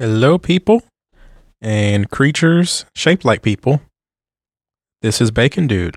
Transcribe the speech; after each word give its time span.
Hello, 0.00 0.38
people 0.38 0.84
and 1.60 2.08
creatures 2.08 2.84
shaped 2.94 3.24
like 3.24 3.42
people. 3.42 3.80
This 5.02 5.20
is 5.20 5.32
Bacon 5.32 5.66
Dude, 5.66 5.96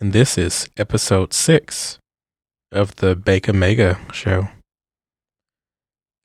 and 0.00 0.12
this 0.12 0.36
is 0.36 0.68
episode 0.76 1.32
six 1.32 2.00
of 2.72 2.96
the 2.96 3.14
Bacon 3.14 3.56
Mega 3.56 4.00
Show. 4.12 4.48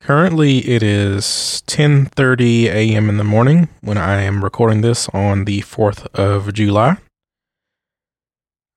Currently, 0.00 0.68
it 0.68 0.82
is 0.82 1.62
10:30 1.68 2.64
a.m. 2.64 3.08
in 3.08 3.18
the 3.18 3.22
morning 3.22 3.68
when 3.82 3.96
I 3.96 4.22
am 4.22 4.42
recording 4.42 4.80
this 4.80 5.08
on 5.10 5.44
the 5.44 5.60
4th 5.60 6.12
of 6.12 6.52
July. 6.52 6.96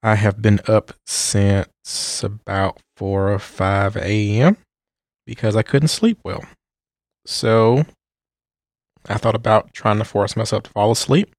I 0.04 0.14
have 0.14 0.40
been 0.40 0.60
up 0.68 0.92
since 1.04 2.22
about 2.22 2.78
4 2.96 3.32
or 3.32 3.40
5 3.40 3.96
a.m. 3.96 4.56
because 5.26 5.56
I 5.56 5.62
couldn't 5.62 5.88
sleep 5.88 6.20
well. 6.22 6.44
So, 7.26 7.86
I 9.08 9.18
thought 9.18 9.34
about 9.34 9.72
trying 9.72 9.98
to 9.98 10.04
force 10.04 10.36
myself 10.36 10.64
to 10.64 10.70
fall 10.70 10.92
asleep 10.92 11.34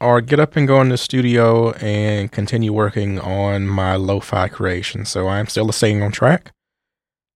or 0.00 0.20
get 0.20 0.40
up 0.40 0.56
and 0.56 0.66
go 0.66 0.80
in 0.80 0.88
the 0.88 0.96
studio 0.96 1.72
and 1.72 2.32
continue 2.32 2.72
working 2.72 3.20
on 3.20 3.68
my 3.68 3.94
lo-fi 3.96 4.48
creation. 4.48 5.04
So 5.04 5.28
I'm 5.28 5.46
still 5.46 5.70
staying 5.70 6.02
on 6.02 6.12
track. 6.12 6.50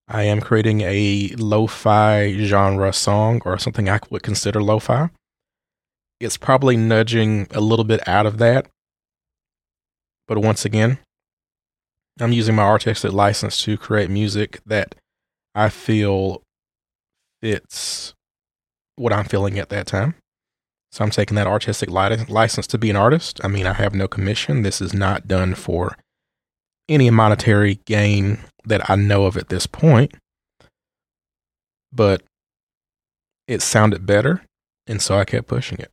I 0.09 0.23
am 0.23 0.41
creating 0.41 0.81
a 0.81 1.35
lo-fi 1.37 2.33
genre 2.39 2.93
song 2.93 3.43
or 3.45 3.59
something 3.59 3.89
I 3.89 4.01
would 4.11 4.23
consider 4.23 4.63
lo-fi. 4.63 5.11
It's 6.19 6.37
probably 6.37 6.77
nudging 6.77 7.47
a 7.51 7.61
little 7.61 7.85
bit 7.85 8.07
out 8.09 8.27
of 8.27 8.39
that. 8.39 8.67
But 10.27 10.39
once 10.39 10.65
again, 10.65 10.99
I'm 12.19 12.33
using 12.33 12.55
my 12.55 12.63
artistic 12.63 13.13
license 13.13 13.63
to 13.63 13.77
create 13.77 14.09
music 14.09 14.61
that 14.65 14.95
I 15.55 15.69
feel 15.69 16.43
fits 17.43 18.15
what 18.97 19.13
I'm 19.13 19.25
feeling 19.25 19.59
at 19.59 19.69
that 19.69 19.87
time. 19.87 20.15
So 20.93 21.05
I'm 21.05 21.11
taking 21.11 21.35
that 21.37 21.47
artistic 21.47 21.91
license 21.91 22.67
to 22.69 22.79
be 22.79 22.91
an 22.91 22.97
artist. 22.97 23.41
I 23.45 23.49
mean, 23.49 23.67
I 23.67 23.75
have 23.75 23.95
no 23.95 24.09
commission. 24.09 24.63
This 24.63 24.81
is 24.81 24.95
not 24.95 25.29
done 25.29 25.55
for 25.55 25.97
any 26.89 27.11
monetary 27.11 27.81
gain 27.85 28.39
that 28.65 28.89
I 28.89 28.97
know 28.97 29.27
of 29.27 29.37
at 29.37 29.49
this 29.49 29.67
point. 29.67 30.15
But 31.93 32.23
it 33.47 33.63
sounded 33.63 34.07
better, 34.07 34.43
and 34.87 35.01
so 35.01 35.19
I 35.19 35.25
kept 35.25 35.49
pushing 35.49 35.79
it. 35.79 35.91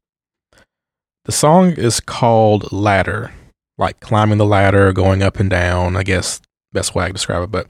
The 1.25 1.31
song 1.31 1.71
is 1.71 1.99
called 1.99 2.71
Ladder, 2.71 3.31
like 3.77 3.99
climbing 3.99 4.37
the 4.37 4.45
ladder, 4.45 4.91
going 4.91 5.23
up 5.23 5.39
and 5.39 5.49
down, 5.49 5.95
I 5.95 6.03
guess 6.03 6.41
best 6.73 6.95
way 6.95 7.03
I 7.03 7.07
can 7.07 7.15
describe 7.15 7.43
it, 7.43 7.51
but 7.51 7.67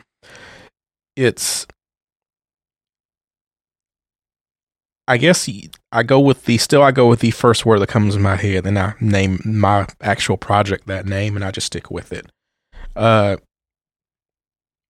it's 1.16 1.68
I 5.08 5.18
guess 5.18 5.50
I 5.92 6.04
go 6.04 6.20
with 6.20 6.46
the 6.46 6.58
still 6.58 6.82
I 6.82 6.92
go 6.92 7.08
with 7.08 7.20
the 7.20 7.32
first 7.32 7.66
word 7.66 7.80
that 7.80 7.90
comes 7.90 8.16
in 8.16 8.22
my 8.22 8.38
head, 8.38 8.66
and 8.66 8.80
I 8.80 8.94
name 9.02 9.42
my 9.44 9.88
actual 10.02 10.38
project 10.38 10.88
that 10.88 11.06
name, 11.06 11.36
and 11.36 11.44
I 11.44 11.52
just 11.52 11.68
stick 11.68 11.92
with 11.92 12.14
it. 12.14 12.28
Uh, 12.96 13.38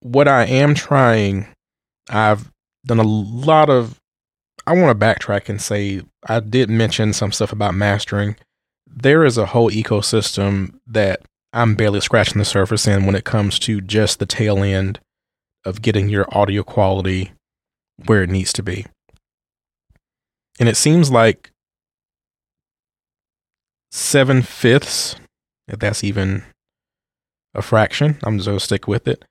what 0.01 0.27
I 0.27 0.45
am 0.45 0.75
trying, 0.75 1.47
I've 2.09 2.51
done 2.85 2.99
a 2.99 3.03
lot 3.03 3.69
of. 3.69 3.99
I 4.65 4.73
want 4.73 4.97
to 4.97 5.05
backtrack 5.05 5.49
and 5.49 5.61
say 5.61 6.03
I 6.27 6.39
did 6.39 6.69
mention 6.69 7.11
some 7.11 7.31
stuff 7.31 7.51
about 7.51 7.73
mastering. 7.73 8.35
There 8.87 9.25
is 9.25 9.37
a 9.37 9.47
whole 9.47 9.71
ecosystem 9.71 10.75
that 10.87 11.21
I'm 11.51 11.75
barely 11.75 12.01
scratching 12.01 12.37
the 12.37 12.45
surface 12.45 12.87
in 12.87 13.05
when 13.05 13.15
it 13.15 13.25
comes 13.25 13.57
to 13.59 13.81
just 13.81 14.19
the 14.19 14.25
tail 14.25 14.63
end 14.63 14.99
of 15.65 15.81
getting 15.81 16.07
your 16.07 16.27
audio 16.31 16.63
quality 16.63 17.31
where 18.05 18.23
it 18.23 18.29
needs 18.29 18.53
to 18.53 18.63
be 18.63 18.85
and 20.59 20.69
it 20.69 20.77
seems 20.77 21.11
like 21.11 21.51
seven 23.91 24.41
fifths, 24.41 25.15
if 25.67 25.79
that's 25.79 26.03
even 26.03 26.43
a 27.53 27.61
fraction, 27.61 28.17
I'm 28.23 28.37
just 28.37 28.47
going 28.47 28.59
to 28.59 28.63
stick 28.63 28.87
with 28.87 29.07
it. 29.07 29.25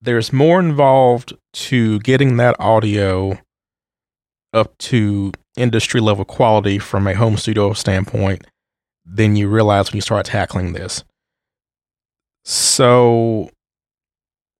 There's 0.00 0.32
more 0.32 0.60
involved 0.60 1.34
to 1.54 1.98
getting 2.00 2.36
that 2.36 2.56
audio 2.58 3.38
up 4.52 4.76
to 4.78 5.32
industry 5.56 6.00
level 6.00 6.24
quality 6.24 6.78
from 6.78 7.06
a 7.06 7.14
home 7.14 7.36
studio 7.36 7.72
standpoint 7.72 8.46
than 9.04 9.36
you 9.36 9.48
realize 9.48 9.90
when 9.90 9.96
you 9.96 10.02
start 10.02 10.26
tackling 10.26 10.72
this. 10.72 11.04
So, 12.44 13.50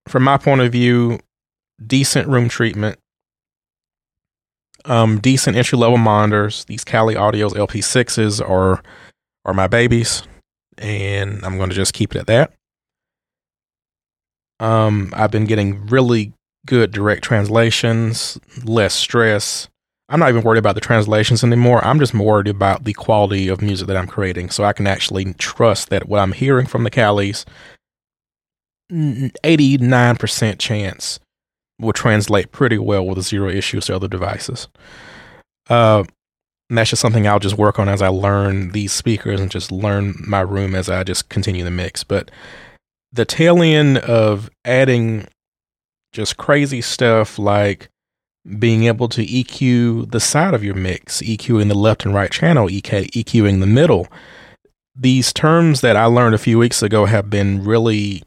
from 0.09 0.25
my 0.25 0.36
point 0.36 0.60
of 0.60 0.72
view, 0.72 1.20
decent 1.84 2.28
room 2.28 2.48
treatment 2.48 2.98
um, 4.86 5.20
decent 5.20 5.56
entry 5.56 5.78
level 5.78 5.98
monitors. 5.98 6.64
These 6.64 6.84
Kali 6.84 7.14
Audios 7.14 7.52
LP6s 7.52 8.41
are 8.48 8.82
are 9.44 9.54
my 9.54 9.66
babies, 9.66 10.22
and 10.78 11.44
I'm 11.44 11.56
going 11.56 11.70
to 11.70 11.76
just 11.76 11.94
keep 11.94 12.14
it 12.14 12.19
at 12.19 12.26
that. 12.26 12.52
Um, 14.58 15.12
I've 15.14 15.30
been 15.30 15.44
getting 15.44 15.86
really 15.86 16.32
good 16.66 16.91
direct 16.91 17.22
translations, 17.22 18.38
less 18.64 18.94
stress. 18.94 19.69
I'm 20.08 20.20
not 20.20 20.30
even 20.30 20.42
worried 20.42 20.58
about 20.58 20.76
the 20.76 20.80
translations 20.80 21.42
anymore. 21.42 21.84
I'm 21.84 21.98
just 21.98 22.14
more 22.14 22.34
worried 22.34 22.48
about 22.48 22.84
the 22.84 22.92
quality 22.92 23.48
of 23.48 23.60
music 23.60 23.88
that 23.88 23.97
I'm 23.97 24.06
creating, 24.06 24.50
so 24.50 24.64
I 24.64 24.72
can 24.72 24.86
actually 24.86 25.34
trust 25.34 25.91
that 25.91 26.08
what 26.08 26.20
I'm 26.20 26.32
hearing 26.32 26.66
from 26.66 26.84
the 26.84 26.91
Kalis, 26.91 27.44
89% 28.91 30.58
chance 30.58 31.20
will 31.78 31.92
translate 31.92 32.53
pretty 32.53 32.78
well 32.78 33.04
with 33.04 33.22
zero 33.22 33.48
issues 33.48 33.87
to 33.87 33.97
other 33.97 34.09
devices. 34.09 34.69
Uh, 35.69 36.04
and 36.69 36.78
that's 36.78 36.91
just 36.91 37.03
something 37.03 37.26
I'll 37.26 37.38
just 37.38 37.59
work 37.59 37.78
on 37.78 37.88
as 37.88 38.03
I 38.03 38.09
learn 38.09 38.72
these 38.72 38.92
speakers 38.92 39.41
and 39.41 39.50
just 39.50 39.70
learn 39.70 40.15
my 40.26 40.41
room 40.41 40.75
as 40.75 40.88
I 40.88 41.04
just 41.04 41.28
continue 41.28 41.65
the 41.65 41.70
mix. 41.70 42.03
But 42.03 42.31
the 43.12 43.25
tail 43.25 43.62
end 43.62 43.98
of 43.98 44.50
adding 44.65 45.28
just 46.12 46.36
crazy 46.36 46.81
stuff 46.81 47.38
like 47.38 47.88
being 48.59 48.84
able 48.84 49.09
to 49.09 49.25
EQ 49.25 50.10
the 50.10 50.20
side 50.20 50.54
of 50.54 50.65
your 50.65 50.75
mix, 50.75 51.20
EQing 51.20 51.69
the 51.69 51.75
left 51.75 52.04
and 52.04 52.15
right 52.15 52.31
channel, 52.31 52.69
EQ, 52.69 53.10
EQing 53.10 53.60
the 53.60 53.66
middle. 53.66 54.09
These 54.94 55.32
terms 55.32 55.82
that 55.82 55.97
I 55.97 56.06
learned 56.06 56.34
a 56.34 56.38
few 56.38 56.59
weeks 56.59 56.82
ago 56.82 57.04
have 57.04 57.28
been 57.28 57.65
really 57.65 58.22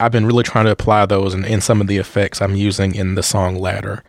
I've 0.00 0.12
been 0.12 0.26
really 0.26 0.42
trying 0.42 0.64
to 0.64 0.70
apply 0.70 1.06
those 1.06 1.34
in, 1.34 1.44
in 1.44 1.60
some 1.60 1.80
of 1.80 1.86
the 1.86 1.98
effects 1.98 2.42
I'm 2.42 2.56
using 2.56 2.94
in 2.94 3.14
the 3.14 3.22
song 3.22 3.56
Ladder. 3.56 4.02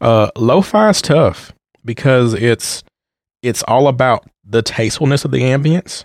Uh, 0.00 0.30
lo-fi 0.36 0.90
is 0.90 1.00
tough 1.00 1.52
because 1.84 2.34
it's 2.34 2.84
it's 3.42 3.62
all 3.64 3.88
about 3.88 4.24
the 4.44 4.62
tastefulness 4.62 5.24
of 5.24 5.30
the 5.30 5.42
ambience, 5.42 6.04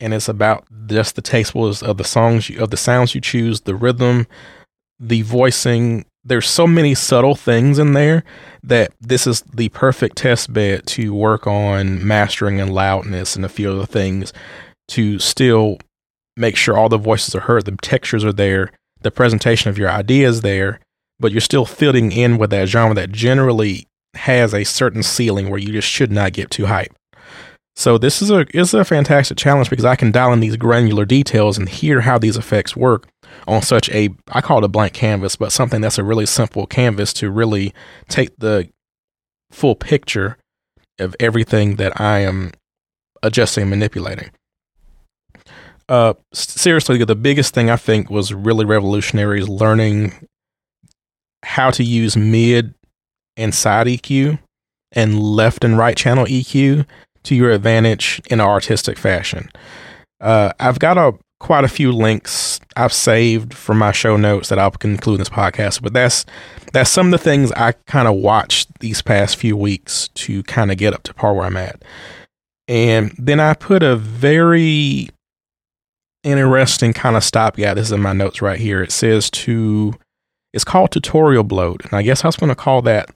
and 0.00 0.14
it's 0.14 0.28
about 0.28 0.64
just 0.86 1.14
the 1.14 1.22
tastefulness 1.22 1.82
of 1.82 1.98
the 1.98 2.04
songs 2.04 2.48
you, 2.48 2.60
of 2.62 2.70
the 2.70 2.76
sounds 2.76 3.14
you 3.14 3.20
choose, 3.20 3.62
the 3.62 3.74
rhythm, 3.74 4.26
the 4.98 5.22
voicing. 5.22 6.04
There's 6.24 6.48
so 6.48 6.66
many 6.66 6.94
subtle 6.94 7.34
things 7.34 7.78
in 7.78 7.92
there 7.92 8.24
that 8.62 8.92
this 9.00 9.26
is 9.26 9.42
the 9.42 9.68
perfect 9.70 10.16
test 10.16 10.52
bed 10.52 10.86
to 10.88 11.14
work 11.14 11.46
on 11.46 12.06
mastering 12.06 12.60
and 12.60 12.74
loudness 12.74 13.36
and 13.36 13.44
a 13.44 13.48
few 13.48 13.70
other 13.70 13.86
things 13.86 14.32
to 14.88 15.18
still 15.18 15.78
make 16.38 16.56
sure 16.56 16.76
all 16.76 16.88
the 16.88 16.98
voices 16.98 17.34
are 17.34 17.40
heard, 17.40 17.64
the 17.64 17.76
textures 17.82 18.24
are 18.24 18.32
there, 18.32 18.70
the 19.02 19.10
presentation 19.10 19.70
of 19.70 19.78
your 19.78 19.90
ideas 19.90 20.40
there, 20.40 20.80
but 21.18 21.32
you're 21.32 21.40
still 21.40 21.64
fitting 21.64 22.12
in 22.12 22.38
with 22.38 22.50
that 22.50 22.68
genre 22.68 22.94
that 22.94 23.12
generally 23.12 23.86
has 24.14 24.54
a 24.54 24.64
certain 24.64 25.02
ceiling 25.02 25.50
where 25.50 25.60
you 25.60 25.72
just 25.72 25.88
should 25.88 26.10
not 26.10 26.32
get 26.32 26.50
too 26.50 26.66
hype. 26.66 26.94
So 27.76 27.96
this 27.96 28.20
is 28.20 28.30
a 28.30 28.44
is 28.56 28.74
a 28.74 28.84
fantastic 28.84 29.38
challenge 29.38 29.70
because 29.70 29.84
I 29.84 29.94
can 29.94 30.10
dial 30.10 30.32
in 30.32 30.40
these 30.40 30.56
granular 30.56 31.04
details 31.04 31.56
and 31.56 31.68
hear 31.68 32.00
how 32.00 32.18
these 32.18 32.36
effects 32.36 32.74
work 32.74 33.06
on 33.46 33.62
such 33.62 33.88
a 33.90 34.10
I 34.32 34.40
call 34.40 34.58
it 34.58 34.64
a 34.64 34.68
blank 34.68 34.94
canvas, 34.94 35.36
but 35.36 35.52
something 35.52 35.80
that's 35.80 35.98
a 35.98 36.02
really 36.02 36.26
simple 36.26 36.66
canvas 36.66 37.12
to 37.14 37.30
really 37.30 37.72
take 38.08 38.36
the 38.36 38.68
full 39.52 39.76
picture 39.76 40.38
of 40.98 41.14
everything 41.20 41.76
that 41.76 42.00
I 42.00 42.18
am 42.20 42.50
adjusting 43.22 43.62
and 43.62 43.70
manipulating 43.70 44.30
uh, 45.88 46.14
seriously, 46.32 47.02
the 47.04 47.14
biggest 47.16 47.54
thing 47.54 47.70
I 47.70 47.76
think 47.76 48.10
was 48.10 48.32
really 48.32 48.64
revolutionary 48.64 49.40
is 49.40 49.48
learning 49.48 50.28
how 51.44 51.70
to 51.70 51.84
use 51.84 52.16
mid 52.16 52.74
and 53.36 53.54
side 53.54 53.86
EQ 53.86 54.38
and 54.92 55.18
left 55.18 55.64
and 55.64 55.78
right 55.78 55.96
channel 55.96 56.26
EQ 56.26 56.86
to 57.24 57.34
your 57.34 57.50
advantage 57.50 58.20
in 58.30 58.40
an 58.40 58.46
artistic 58.46 58.98
fashion. 58.98 59.50
Uh, 60.20 60.52
I've 60.58 60.78
got 60.78 60.98
a 60.98 61.12
quite 61.40 61.64
a 61.64 61.68
few 61.68 61.92
links 61.92 62.58
I've 62.76 62.92
saved 62.92 63.54
from 63.54 63.78
my 63.78 63.92
show 63.92 64.16
notes 64.16 64.48
that 64.48 64.58
I'll 64.58 64.74
include 64.82 65.14
in 65.14 65.18
this 65.20 65.28
podcast, 65.28 65.82
but 65.82 65.92
that's 65.92 66.26
that's 66.72 66.90
some 66.90 67.06
of 67.06 67.12
the 67.12 67.18
things 67.18 67.52
I 67.52 67.72
kind 67.86 68.08
of 68.08 68.16
watched 68.16 68.80
these 68.80 69.00
past 69.02 69.36
few 69.36 69.56
weeks 69.56 70.08
to 70.14 70.42
kind 70.44 70.70
of 70.70 70.78
get 70.78 70.94
up 70.94 71.02
to 71.04 71.14
par 71.14 71.34
where 71.34 71.46
I'm 71.46 71.56
at. 71.56 71.82
And 72.66 73.14
then 73.16 73.40
I 73.40 73.54
put 73.54 73.82
a 73.82 73.96
very 73.96 75.08
interesting 76.22 76.92
kind 76.92 77.16
of 77.16 77.24
stopgap. 77.24 77.76
This 77.76 77.86
is 77.86 77.92
in 77.92 78.02
my 78.02 78.12
notes 78.12 78.42
right 78.42 78.58
here. 78.58 78.82
It 78.82 78.92
says 78.92 79.30
to, 79.30 79.94
it's 80.52 80.64
called 80.64 80.90
tutorial 80.90 81.44
bloat. 81.44 81.84
And 81.84 81.94
I 81.94 82.02
guess 82.02 82.24
I 82.24 82.28
was 82.28 82.36
going 82.36 82.50
to 82.50 82.56
call 82.56 82.82
that 82.82 83.10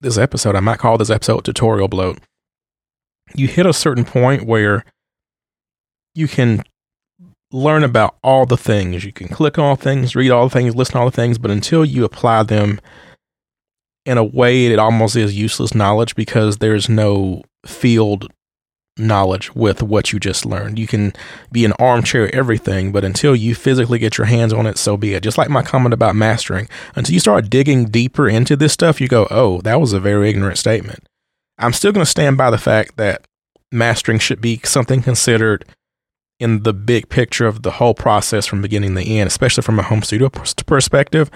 this 0.00 0.18
episode, 0.18 0.54
I 0.54 0.60
might 0.60 0.78
call 0.78 0.98
this 0.98 1.10
episode 1.10 1.44
tutorial 1.44 1.88
bloat. 1.88 2.18
You 3.34 3.48
hit 3.48 3.66
a 3.66 3.72
certain 3.72 4.04
point 4.04 4.46
where 4.46 4.84
you 6.14 6.28
can 6.28 6.62
learn 7.52 7.84
about 7.84 8.16
all 8.22 8.46
the 8.46 8.56
things. 8.56 9.04
You 9.04 9.12
can 9.12 9.28
click 9.28 9.58
all 9.58 9.76
things, 9.76 10.14
read 10.14 10.30
all 10.30 10.48
the 10.48 10.52
things, 10.52 10.74
listen 10.74 10.92
to 10.92 10.98
all 11.00 11.10
the 11.10 11.16
things, 11.16 11.38
but 11.38 11.50
until 11.50 11.84
you 11.84 12.04
apply 12.04 12.42
them 12.44 12.80
in 14.04 14.18
a 14.18 14.24
way, 14.24 14.66
it 14.66 14.78
almost 14.78 15.16
is 15.16 15.36
useless 15.36 15.74
knowledge 15.74 16.14
because 16.14 16.58
there's 16.58 16.88
no 16.88 17.42
field 17.64 18.28
knowledge 18.98 19.54
with 19.54 19.82
what 19.82 20.12
you 20.12 20.18
just 20.18 20.46
learned. 20.46 20.78
You 20.78 20.86
can 20.86 21.12
be 21.52 21.64
an 21.64 21.72
armchair 21.72 22.34
everything, 22.34 22.92
but 22.92 23.04
until 23.04 23.36
you 23.36 23.54
physically 23.54 23.98
get 23.98 24.18
your 24.18 24.26
hands 24.26 24.52
on 24.52 24.66
it, 24.66 24.78
so 24.78 24.96
be 24.96 25.14
it. 25.14 25.22
Just 25.22 25.38
like 25.38 25.50
my 25.50 25.62
comment 25.62 25.92
about 25.92 26.16
mastering, 26.16 26.68
until 26.94 27.14
you 27.14 27.20
start 27.20 27.50
digging 27.50 27.86
deeper 27.86 28.28
into 28.28 28.56
this 28.56 28.72
stuff, 28.72 29.00
you 29.00 29.08
go, 29.08 29.26
oh, 29.30 29.60
that 29.62 29.80
was 29.80 29.92
a 29.92 30.00
very 30.00 30.30
ignorant 30.30 30.58
statement. 30.58 31.08
I'm 31.58 31.72
still 31.72 31.92
going 31.92 32.04
to 32.04 32.10
stand 32.10 32.36
by 32.36 32.50
the 32.50 32.58
fact 32.58 32.96
that 32.96 33.26
mastering 33.72 34.18
should 34.18 34.40
be 34.40 34.60
something 34.64 35.02
considered 35.02 35.64
in 36.38 36.62
the 36.64 36.74
big 36.74 37.08
picture 37.08 37.46
of 37.46 37.62
the 37.62 37.72
whole 37.72 37.94
process 37.94 38.44
from 38.46 38.60
beginning 38.60 38.94
to 38.94 39.02
end, 39.02 39.26
especially 39.26 39.62
from 39.62 39.78
a 39.78 39.82
home 39.82 40.02
studio 40.02 40.28
perspective. 40.28 41.30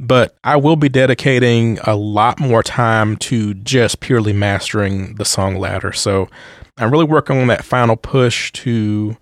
But 0.00 0.36
I 0.44 0.56
will 0.56 0.76
be 0.76 0.88
dedicating 0.88 1.78
a 1.84 1.96
lot 1.96 2.38
more 2.38 2.62
time 2.62 3.16
to 3.16 3.54
just 3.54 4.00
purely 4.00 4.32
mastering 4.32 5.16
the 5.16 5.24
song 5.24 5.56
ladder. 5.56 5.92
So 5.92 6.28
I'm 6.76 6.92
really 6.92 7.04
working 7.04 7.40
on 7.40 7.48
that 7.48 7.64
final 7.64 7.96
push 7.96 8.52
to 8.52 9.16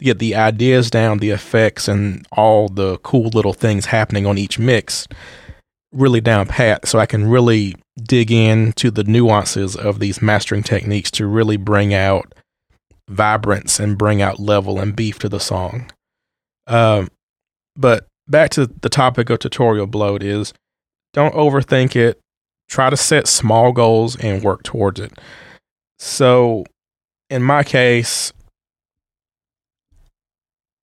get 0.00 0.18
the 0.18 0.34
ideas 0.34 0.90
down, 0.90 1.18
the 1.18 1.30
effects, 1.30 1.86
and 1.86 2.26
all 2.32 2.68
the 2.68 2.98
cool 2.98 3.28
little 3.28 3.52
things 3.52 3.86
happening 3.86 4.26
on 4.26 4.38
each 4.38 4.58
mix 4.58 5.06
really 5.92 6.20
down 6.20 6.46
pat 6.46 6.86
so 6.86 6.98
I 6.98 7.06
can 7.06 7.28
really 7.28 7.74
dig 8.02 8.30
into 8.30 8.90
the 8.90 9.04
nuances 9.04 9.74
of 9.74 9.98
these 9.98 10.20
mastering 10.20 10.62
techniques 10.62 11.10
to 11.12 11.26
really 11.26 11.56
bring 11.56 11.94
out 11.94 12.34
vibrance 13.08 13.80
and 13.80 13.96
bring 13.96 14.20
out 14.20 14.38
level 14.38 14.78
and 14.78 14.94
beef 14.94 15.18
to 15.20 15.28
the 15.28 15.40
song. 15.40 15.90
Um, 16.66 17.08
but 17.76 18.06
back 18.28 18.50
to 18.50 18.66
the 18.66 18.88
topic 18.88 19.30
of 19.30 19.38
tutorial 19.38 19.86
bloat 19.86 20.22
is 20.22 20.52
don't 21.12 21.34
overthink 21.34 21.96
it. 21.96 22.20
Try 22.68 22.90
to 22.90 22.96
set 22.96 23.28
small 23.28 23.72
goals 23.72 24.16
and 24.16 24.42
work 24.42 24.62
towards 24.62 25.00
it. 25.00 25.12
So 25.98 26.64
in 27.30 27.42
my 27.42 27.62
case, 27.62 28.32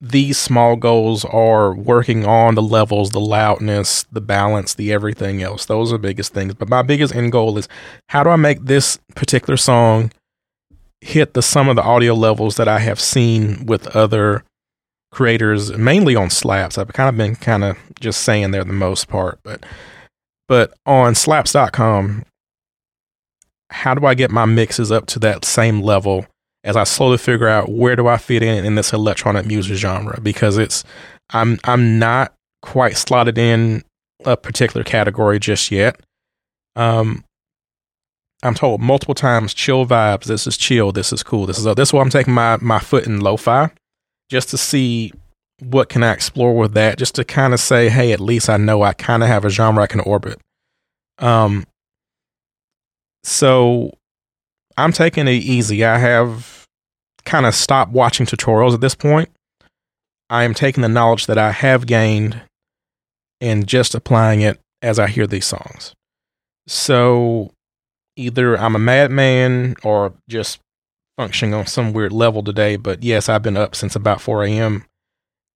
these 0.03 0.37
small 0.37 0.75
goals 0.75 1.23
are 1.25 1.73
working 1.73 2.25
on 2.25 2.55
the 2.55 2.61
levels, 2.61 3.11
the 3.11 3.21
loudness, 3.21 4.03
the 4.11 4.19
balance, 4.19 4.73
the 4.73 4.91
everything 4.91 5.41
else. 5.41 5.65
Those 5.65 5.93
are 5.93 5.97
biggest 5.97 6.33
things. 6.33 6.53
But 6.53 6.69
my 6.69 6.81
biggest 6.81 7.15
end 7.15 7.31
goal 7.31 7.57
is 7.57 7.69
how 8.09 8.23
do 8.23 8.29
I 8.29 8.35
make 8.35 8.65
this 8.65 8.99
particular 9.15 9.55
song 9.55 10.11
hit 10.99 11.33
the 11.33 11.41
some 11.41 11.69
of 11.69 11.75
the 11.75 11.83
audio 11.83 12.13
levels 12.13 12.55
that 12.57 12.67
I 12.67 12.79
have 12.79 12.99
seen 12.99 13.65
with 13.65 13.87
other 13.95 14.43
creators, 15.13 15.71
mainly 15.77 16.15
on 16.15 16.29
slaps. 16.29 16.77
I've 16.77 16.91
kind 16.93 17.09
of 17.09 17.15
been 17.15 17.35
kind 17.35 17.63
of 17.63 17.77
just 17.99 18.21
saying 18.21 18.51
there 18.51 18.63
the 18.63 18.73
most 18.73 19.07
part, 19.07 19.39
but 19.43 19.65
but 20.47 20.73
on 20.85 21.15
slaps.com, 21.15 22.25
how 23.69 23.93
do 23.93 24.05
I 24.05 24.13
get 24.13 24.29
my 24.29 24.45
mixes 24.45 24.91
up 24.91 25.05
to 25.07 25.19
that 25.19 25.45
same 25.45 25.81
level 25.81 26.25
as 26.63 26.75
I 26.75 26.83
slowly 26.83 27.17
figure 27.17 27.47
out 27.47 27.69
where 27.69 27.95
do 27.95 28.07
I 28.07 28.17
fit 28.17 28.43
in 28.43 28.65
in 28.65 28.75
this 28.75 28.93
electronic 28.93 29.45
music 29.45 29.77
genre 29.77 30.19
because 30.21 30.57
it's 30.57 30.83
I'm 31.31 31.59
I'm 31.63 31.99
not 31.99 32.33
quite 32.61 32.97
slotted 32.97 33.37
in 33.37 33.83
a 34.25 34.37
particular 34.37 34.83
category 34.83 35.39
just 35.39 35.71
yet. 35.71 35.99
Um, 36.75 37.23
I'm 38.41 38.55
told 38.55 38.81
multiple 38.81 39.15
times, 39.15 39.53
chill 39.53 39.85
vibes. 39.85 40.25
This 40.25 40.47
is 40.47 40.57
chill. 40.57 40.91
This 40.91 41.13
is 41.13 41.23
cool. 41.23 41.45
This 41.45 41.57
is 41.57 41.67
uh, 41.67 41.73
this 41.73 41.89
is 41.89 41.93
why 41.93 42.01
I'm 42.01 42.09
taking 42.09 42.33
my 42.33 42.57
my 42.61 42.79
foot 42.79 43.05
in 43.05 43.21
lo-fi, 43.21 43.69
just 44.29 44.49
to 44.49 44.57
see 44.57 45.11
what 45.59 45.89
can 45.89 46.03
I 46.03 46.11
explore 46.11 46.55
with 46.55 46.73
that. 46.73 46.97
Just 46.97 47.15
to 47.15 47.23
kind 47.23 47.53
of 47.53 47.59
say, 47.59 47.89
hey, 47.89 48.11
at 48.11 48.19
least 48.19 48.49
I 48.49 48.57
know 48.57 48.81
I 48.81 48.93
kind 48.93 49.23
of 49.23 49.29
have 49.29 49.45
a 49.45 49.49
genre 49.49 49.83
I 49.83 49.87
can 49.87 50.01
orbit. 50.01 50.39
Um. 51.19 51.65
So 53.23 53.91
I'm 54.75 54.91
taking 54.91 55.27
it 55.27 55.31
easy. 55.31 55.85
I 55.85 55.97
have 55.97 56.65
kind 57.25 57.45
of 57.45 57.55
stopped 57.55 57.91
watching 57.91 58.25
tutorials 58.25 58.73
at 58.73 58.81
this 58.81 58.95
point. 58.95 59.29
I 60.29 60.43
am 60.43 60.53
taking 60.53 60.81
the 60.81 60.89
knowledge 60.89 61.27
that 61.27 61.37
I 61.37 61.51
have 61.51 61.85
gained 61.85 62.41
and 63.39 63.67
just 63.67 63.93
applying 63.93 64.41
it 64.41 64.59
as 64.81 64.99
I 64.99 65.07
hear 65.07 65.27
these 65.27 65.45
songs. 65.45 65.93
So 66.67 67.51
either 68.15 68.57
I'm 68.57 68.75
a 68.75 68.79
madman 68.79 69.75
or 69.83 70.13
just 70.29 70.59
functioning 71.17 71.53
on 71.53 71.67
some 71.67 71.93
weird 71.93 72.11
level 72.11 72.43
today. 72.43 72.75
But 72.75 73.03
yes, 73.03 73.29
I've 73.29 73.43
been 73.43 73.57
up 73.57 73.75
since 73.75 73.95
about 73.95 74.21
4 74.21 74.43
a.m. 74.45 74.85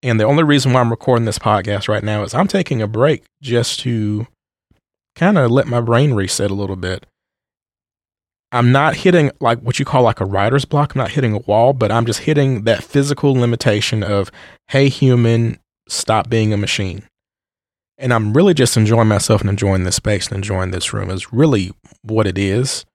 And 0.04 0.20
the 0.20 0.26
only 0.26 0.44
reason 0.44 0.74
why 0.74 0.82
I'm 0.82 0.92
recording 0.92 1.26
this 1.26 1.40
podcast 1.40 1.88
right 1.88 2.04
now 2.04 2.24
is 2.24 2.34
I'm 2.34 2.48
taking 2.48 2.82
a 2.82 2.88
break 2.88 3.24
just 3.42 3.80
to 3.82 4.28
kind 5.16 5.38
of 5.38 5.50
let 5.50 5.68
my 5.68 5.82
brain 5.82 6.14
reset 6.14 6.52
a 6.52 6.56
little 6.56 6.76
bit. 6.76 7.06
I'm 8.52 8.72
not 8.72 8.96
hitting 8.96 9.32
like 9.42 9.60
what 9.60 9.80
you 9.80 9.86
call 9.86 10.04
like 10.04 10.22
a 10.22 10.26
writer's 10.26 10.66
block. 10.66 10.96
I'm 10.96 11.00
not 11.00 11.12
hitting 11.12 11.34
a 11.34 11.40
wall, 11.40 11.74
but 11.74 11.92
I'm 11.92 12.06
just 12.06 12.22
hitting 12.22 12.64
that 12.64 12.84
physical 12.84 13.34
limitation 13.34 14.04
of, 14.04 14.32
hey, 14.70 14.88
human, 14.88 15.60
stop 15.90 16.30
being 16.30 16.54
a 16.54 16.58
machine. 16.58 17.04
And 17.98 18.14
I'm 18.14 18.34
really 18.34 18.54
just 18.54 18.78
enjoying 18.78 19.08
myself 19.08 19.42
and 19.42 19.50
enjoying 19.50 19.84
this 19.84 19.96
space 19.96 20.28
and 20.28 20.38
enjoying 20.38 20.72
this 20.72 20.94
room 20.94 21.10
is 21.10 21.34
really 21.34 21.74
what 22.04 22.28
it 22.28 22.38
is. 22.38 22.86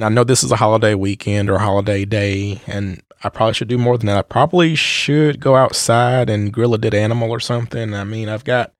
I 0.00 0.08
know 0.08 0.24
this 0.24 0.42
is 0.42 0.50
a 0.50 0.56
holiday 0.56 0.94
weekend 0.94 1.50
or 1.50 1.58
holiday 1.58 2.04
day, 2.04 2.60
and 2.66 3.02
I 3.22 3.28
probably 3.28 3.54
should 3.54 3.68
do 3.68 3.78
more 3.78 3.98
than 3.98 4.06
that. 4.06 4.16
I 4.16 4.22
probably 4.22 4.74
should 4.74 5.40
go 5.40 5.56
outside 5.56 6.30
and 6.30 6.52
grill 6.52 6.74
a 6.74 6.78
dead 6.78 6.94
animal 6.94 7.30
or 7.30 7.40
something. 7.40 7.94
I 7.94 8.04
mean, 8.04 8.28
I've 8.28 8.44
got 8.44 8.72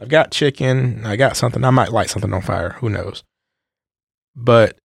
I've 0.00 0.08
got 0.08 0.30
chicken, 0.30 1.06
I 1.06 1.16
got 1.16 1.36
something. 1.36 1.64
I 1.64 1.70
might 1.70 1.92
light 1.92 2.10
something 2.10 2.32
on 2.32 2.42
fire. 2.42 2.70
Who 2.80 2.90
knows? 2.90 3.24
But 4.34 4.76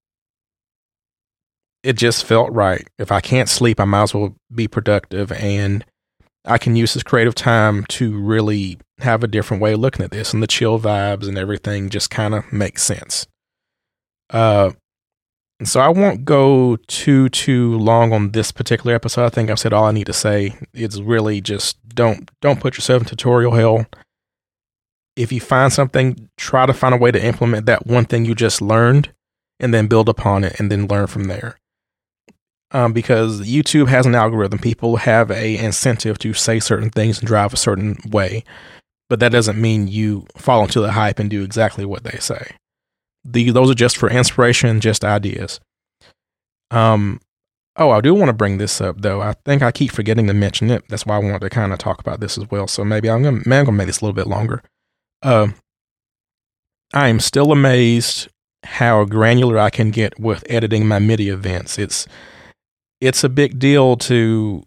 it 1.83 1.93
just 1.93 2.25
felt 2.25 2.51
right. 2.53 2.87
If 2.97 3.11
I 3.11 3.19
can't 3.19 3.49
sleep, 3.49 3.79
I 3.79 3.85
might 3.85 4.03
as 4.03 4.13
well 4.13 4.35
be 4.53 4.67
productive 4.67 5.31
and 5.33 5.83
I 6.45 6.57
can 6.57 6.75
use 6.75 6.93
this 6.93 7.03
creative 7.03 7.35
time 7.35 7.85
to 7.89 8.19
really 8.19 8.79
have 8.99 9.23
a 9.23 9.27
different 9.27 9.61
way 9.61 9.73
of 9.73 9.79
looking 9.79 10.05
at 10.05 10.11
this 10.11 10.33
and 10.33 10.41
the 10.41 10.47
chill 10.47 10.79
vibes 10.79 11.27
and 11.27 11.37
everything 11.37 11.89
just 11.89 12.09
kind 12.09 12.33
of 12.33 12.51
makes 12.53 12.83
sense. 12.83 13.27
Uh 14.29 14.71
and 15.61 15.69
so 15.69 15.79
I 15.79 15.89
won't 15.89 16.25
go 16.25 16.77
too 16.87 17.29
too 17.29 17.77
long 17.77 18.13
on 18.13 18.31
this 18.31 18.51
particular 18.51 18.95
episode. 18.95 19.25
I 19.25 19.29
think 19.29 19.51
I've 19.51 19.59
said 19.59 19.73
all 19.73 19.83
I 19.83 19.91
need 19.91 20.07
to 20.07 20.13
say. 20.13 20.55
It's 20.73 20.99
really 20.99 21.39
just 21.39 21.77
don't 21.89 22.31
don't 22.41 22.59
put 22.59 22.77
yourself 22.77 23.03
in 23.03 23.07
tutorial 23.07 23.51
hell. 23.51 23.85
If 25.15 25.31
you 25.31 25.39
find 25.39 25.71
something, 25.71 26.29
try 26.35 26.65
to 26.65 26.73
find 26.73 26.95
a 26.95 26.97
way 26.97 27.11
to 27.11 27.23
implement 27.23 27.67
that 27.67 27.85
one 27.85 28.05
thing 28.05 28.25
you 28.25 28.33
just 28.33 28.59
learned 28.59 29.13
and 29.59 29.71
then 29.71 29.85
build 29.85 30.09
upon 30.09 30.43
it 30.43 30.59
and 30.59 30.71
then 30.71 30.87
learn 30.87 31.05
from 31.05 31.25
there 31.25 31.59
um, 32.71 32.91
because 32.91 33.41
YouTube 33.41 33.87
has 33.87 34.07
an 34.07 34.15
algorithm. 34.15 34.57
People 34.57 34.95
have 34.95 35.29
a 35.29 35.57
incentive 35.63 36.17
to 36.19 36.33
say 36.33 36.59
certain 36.59 36.89
things 36.89 37.19
and 37.19 37.27
drive 37.27 37.53
a 37.53 37.57
certain 37.57 37.99
way, 38.09 38.43
but 39.09 39.19
that 39.19 39.31
doesn't 39.31 39.61
mean 39.61 39.87
you 39.87 40.25
fall 40.35 40.63
into 40.63 40.81
the 40.81 40.93
hype 40.93 41.19
and 41.19 41.29
do 41.29 41.43
exactly 41.43 41.85
what 41.85 42.03
they 42.03 42.17
say. 42.17 42.55
The, 43.23 43.51
those 43.51 43.69
are 43.69 43.75
just 43.75 43.97
for 43.97 44.09
inspiration, 44.09 44.79
just 44.79 45.03
ideas. 45.03 45.59
Um, 46.71 47.19
oh, 47.75 47.91
I 47.91 48.01
do 48.01 48.13
want 48.13 48.29
to 48.29 48.33
bring 48.33 48.57
this 48.57 48.81
up 48.81 49.01
though. 49.01 49.21
I 49.21 49.33
think 49.45 49.61
I 49.61 49.71
keep 49.71 49.91
forgetting 49.91 50.27
to 50.27 50.33
mention 50.33 50.71
it. 50.71 50.83
That's 50.89 51.05
why 51.05 51.15
I 51.15 51.19
wanted 51.19 51.41
to 51.41 51.49
kind 51.49 51.73
of 51.73 51.79
talk 51.79 51.99
about 51.99 52.19
this 52.19 52.37
as 52.37 52.49
well. 52.49 52.67
So 52.67 52.83
maybe 52.83 53.09
I'm 53.09 53.21
gonna, 53.23 53.41
maybe 53.45 53.57
I'm 53.57 53.65
gonna 53.65 53.77
make 53.77 53.87
this 53.87 54.01
a 54.01 54.05
little 54.05 54.15
bit 54.15 54.27
longer. 54.27 54.63
Uh, 55.21 55.49
I 56.93 57.09
am 57.09 57.19
still 57.19 57.51
amazed 57.51 58.27
how 58.63 59.05
granular 59.05 59.57
I 59.57 59.69
can 59.69 59.91
get 59.91 60.19
with 60.19 60.43
editing 60.49 60.87
my 60.87 60.99
MIDI 60.99 61.29
events. 61.29 61.77
It's 61.77 62.07
it's 62.99 63.23
a 63.23 63.29
big 63.29 63.59
deal 63.59 63.97
to 63.97 64.63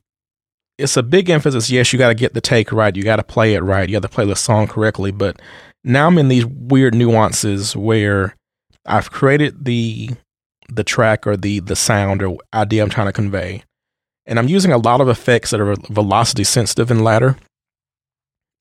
it's 0.79 0.97
a 0.97 1.03
big 1.03 1.31
emphasis. 1.31 1.71
Yes, 1.71 1.93
you 1.93 1.99
got 1.99 2.09
to 2.09 2.15
get 2.15 2.35
the 2.35 2.41
take 2.41 2.73
right. 2.73 2.95
You 2.95 3.03
got 3.03 3.17
to 3.17 3.23
play 3.23 3.55
it 3.55 3.63
right. 3.63 3.89
You 3.89 3.95
got 3.95 4.03
to 4.03 4.09
play 4.09 4.27
the 4.27 4.35
song 4.35 4.67
correctly. 4.67 5.13
But 5.13 5.41
now 5.85 6.09
I'm 6.09 6.19
in 6.19 6.29
these 6.29 6.45
weird 6.47 6.95
nuances 6.95 7.77
where 7.77 8.35
I've 8.87 9.11
created 9.11 9.65
the 9.65 10.11
the 10.69 10.85
track 10.85 11.27
or 11.27 11.37
the 11.37 11.61
the 11.61 11.77
sound 11.77 12.23
or 12.23 12.39
idea 12.53 12.83
I'm 12.83 12.91
trying 12.91 13.09
to 13.09 13.13
convey, 13.13 13.63
and 14.27 14.39
I'm 14.39 14.49
using 14.49 14.73
a 14.73 14.79
lot 14.79 15.01
of 15.01 15.09
effects 15.09 15.51
that 15.51 15.61
are 15.61 15.77
velocity 15.91 16.45
sensitive 16.45 16.91
in 16.91 17.05
ladder. 17.05 17.37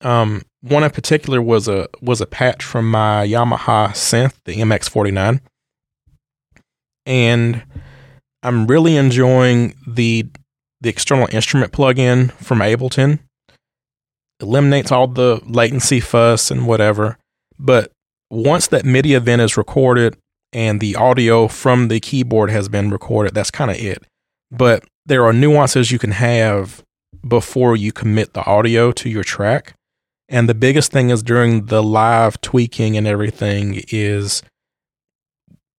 Um, 0.00 0.42
one 0.60 0.84
in 0.84 0.90
particular 0.90 1.40
was 1.40 1.68
a 1.68 1.88
was 2.00 2.20
a 2.20 2.26
patch 2.26 2.62
from 2.64 2.90
my 2.90 3.26
Yamaha 3.26 3.90
synth, 3.90 4.34
the 4.44 4.56
MX49, 4.56 5.40
and 7.06 7.62
I'm 8.42 8.66
really 8.66 8.96
enjoying 8.96 9.74
the 9.86 10.26
the 10.80 10.90
external 10.90 11.28
instrument 11.32 11.72
plugin 11.72 12.30
from 12.32 12.58
Ableton. 12.58 13.20
Eliminates 14.40 14.92
all 14.92 15.06
the 15.06 15.40
latency 15.46 16.00
fuss 16.00 16.50
and 16.50 16.66
whatever. 16.66 17.16
But 17.58 17.90
once 18.34 18.66
that 18.68 18.84
MIDI 18.84 19.14
event 19.14 19.42
is 19.42 19.56
recorded 19.56 20.16
and 20.52 20.80
the 20.80 20.96
audio 20.96 21.48
from 21.48 21.88
the 21.88 22.00
keyboard 22.00 22.50
has 22.50 22.68
been 22.68 22.90
recorded. 22.90 23.34
That's 23.34 23.50
kind 23.50 23.70
of 23.70 23.76
it. 23.76 24.04
But 24.50 24.84
there 25.06 25.24
are 25.24 25.32
nuances 25.32 25.90
you 25.90 25.98
can 25.98 26.12
have 26.12 26.82
before 27.26 27.76
you 27.76 27.92
commit 27.92 28.34
the 28.34 28.44
audio 28.44 28.92
to 28.92 29.08
your 29.08 29.24
track. 29.24 29.74
And 30.28 30.48
the 30.48 30.54
biggest 30.54 30.92
thing 30.92 31.10
is 31.10 31.22
during 31.22 31.66
the 31.66 31.82
live 31.82 32.40
tweaking 32.40 32.96
and 32.96 33.06
everything 33.06 33.82
is 33.88 34.42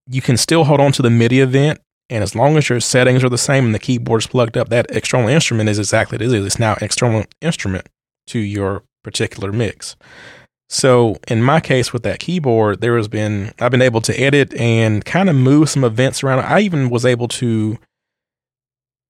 you 0.07 0.21
can 0.21 0.37
still 0.37 0.65
hold 0.65 0.79
on 0.79 0.91
to 0.93 1.01
the 1.01 1.09
MIDI 1.09 1.39
event. 1.39 1.79
And 2.09 2.21
as 2.23 2.35
long 2.35 2.55
as 2.57 2.69
your 2.69 2.79
settings 2.79 3.23
are 3.23 3.29
the 3.29 3.37
same 3.37 3.65
and 3.65 3.73
the 3.73 3.79
keyboard 3.79 4.21
is 4.21 4.27
plugged 4.27 4.57
up, 4.57 4.69
that 4.69 4.85
external 4.89 5.27
instrument 5.27 5.69
is 5.69 5.79
exactly 5.79 6.17
it 6.17 6.21
is. 6.21 6.33
It's 6.33 6.59
now 6.59 6.77
external 6.79 7.25
instrument 7.41 7.87
to 8.27 8.39
your 8.39 8.83
particular 9.03 9.51
mix. 9.51 9.95
So 10.69 11.17
in 11.27 11.43
my 11.43 11.59
case 11.59 11.93
with 11.93 12.03
that 12.03 12.19
keyboard, 12.19 12.81
there 12.81 12.97
has 12.97 13.07
been 13.07 13.53
I've 13.59 13.71
been 13.71 13.81
able 13.81 14.01
to 14.01 14.19
edit 14.19 14.53
and 14.55 15.05
kind 15.05 15.29
of 15.29 15.35
move 15.35 15.69
some 15.69 15.83
events 15.83 16.23
around. 16.23 16.39
I 16.39 16.61
even 16.61 16.89
was 16.89 17.05
able 17.05 17.27
to 17.29 17.77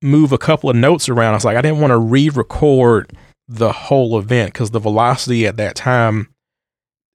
move 0.01 0.31
a 0.31 0.37
couple 0.37 0.69
of 0.69 0.75
notes 0.75 1.09
around. 1.09 1.33
I 1.33 1.37
was 1.37 1.45
like, 1.45 1.57
I 1.57 1.61
didn't 1.61 1.79
want 1.79 1.91
to 1.91 1.97
re-record 1.97 3.11
the 3.47 3.71
whole 3.71 4.17
event 4.19 4.53
because 4.53 4.71
the 4.71 4.79
velocity 4.79 5.47
at 5.47 5.57
that 5.57 5.75
time 5.75 6.29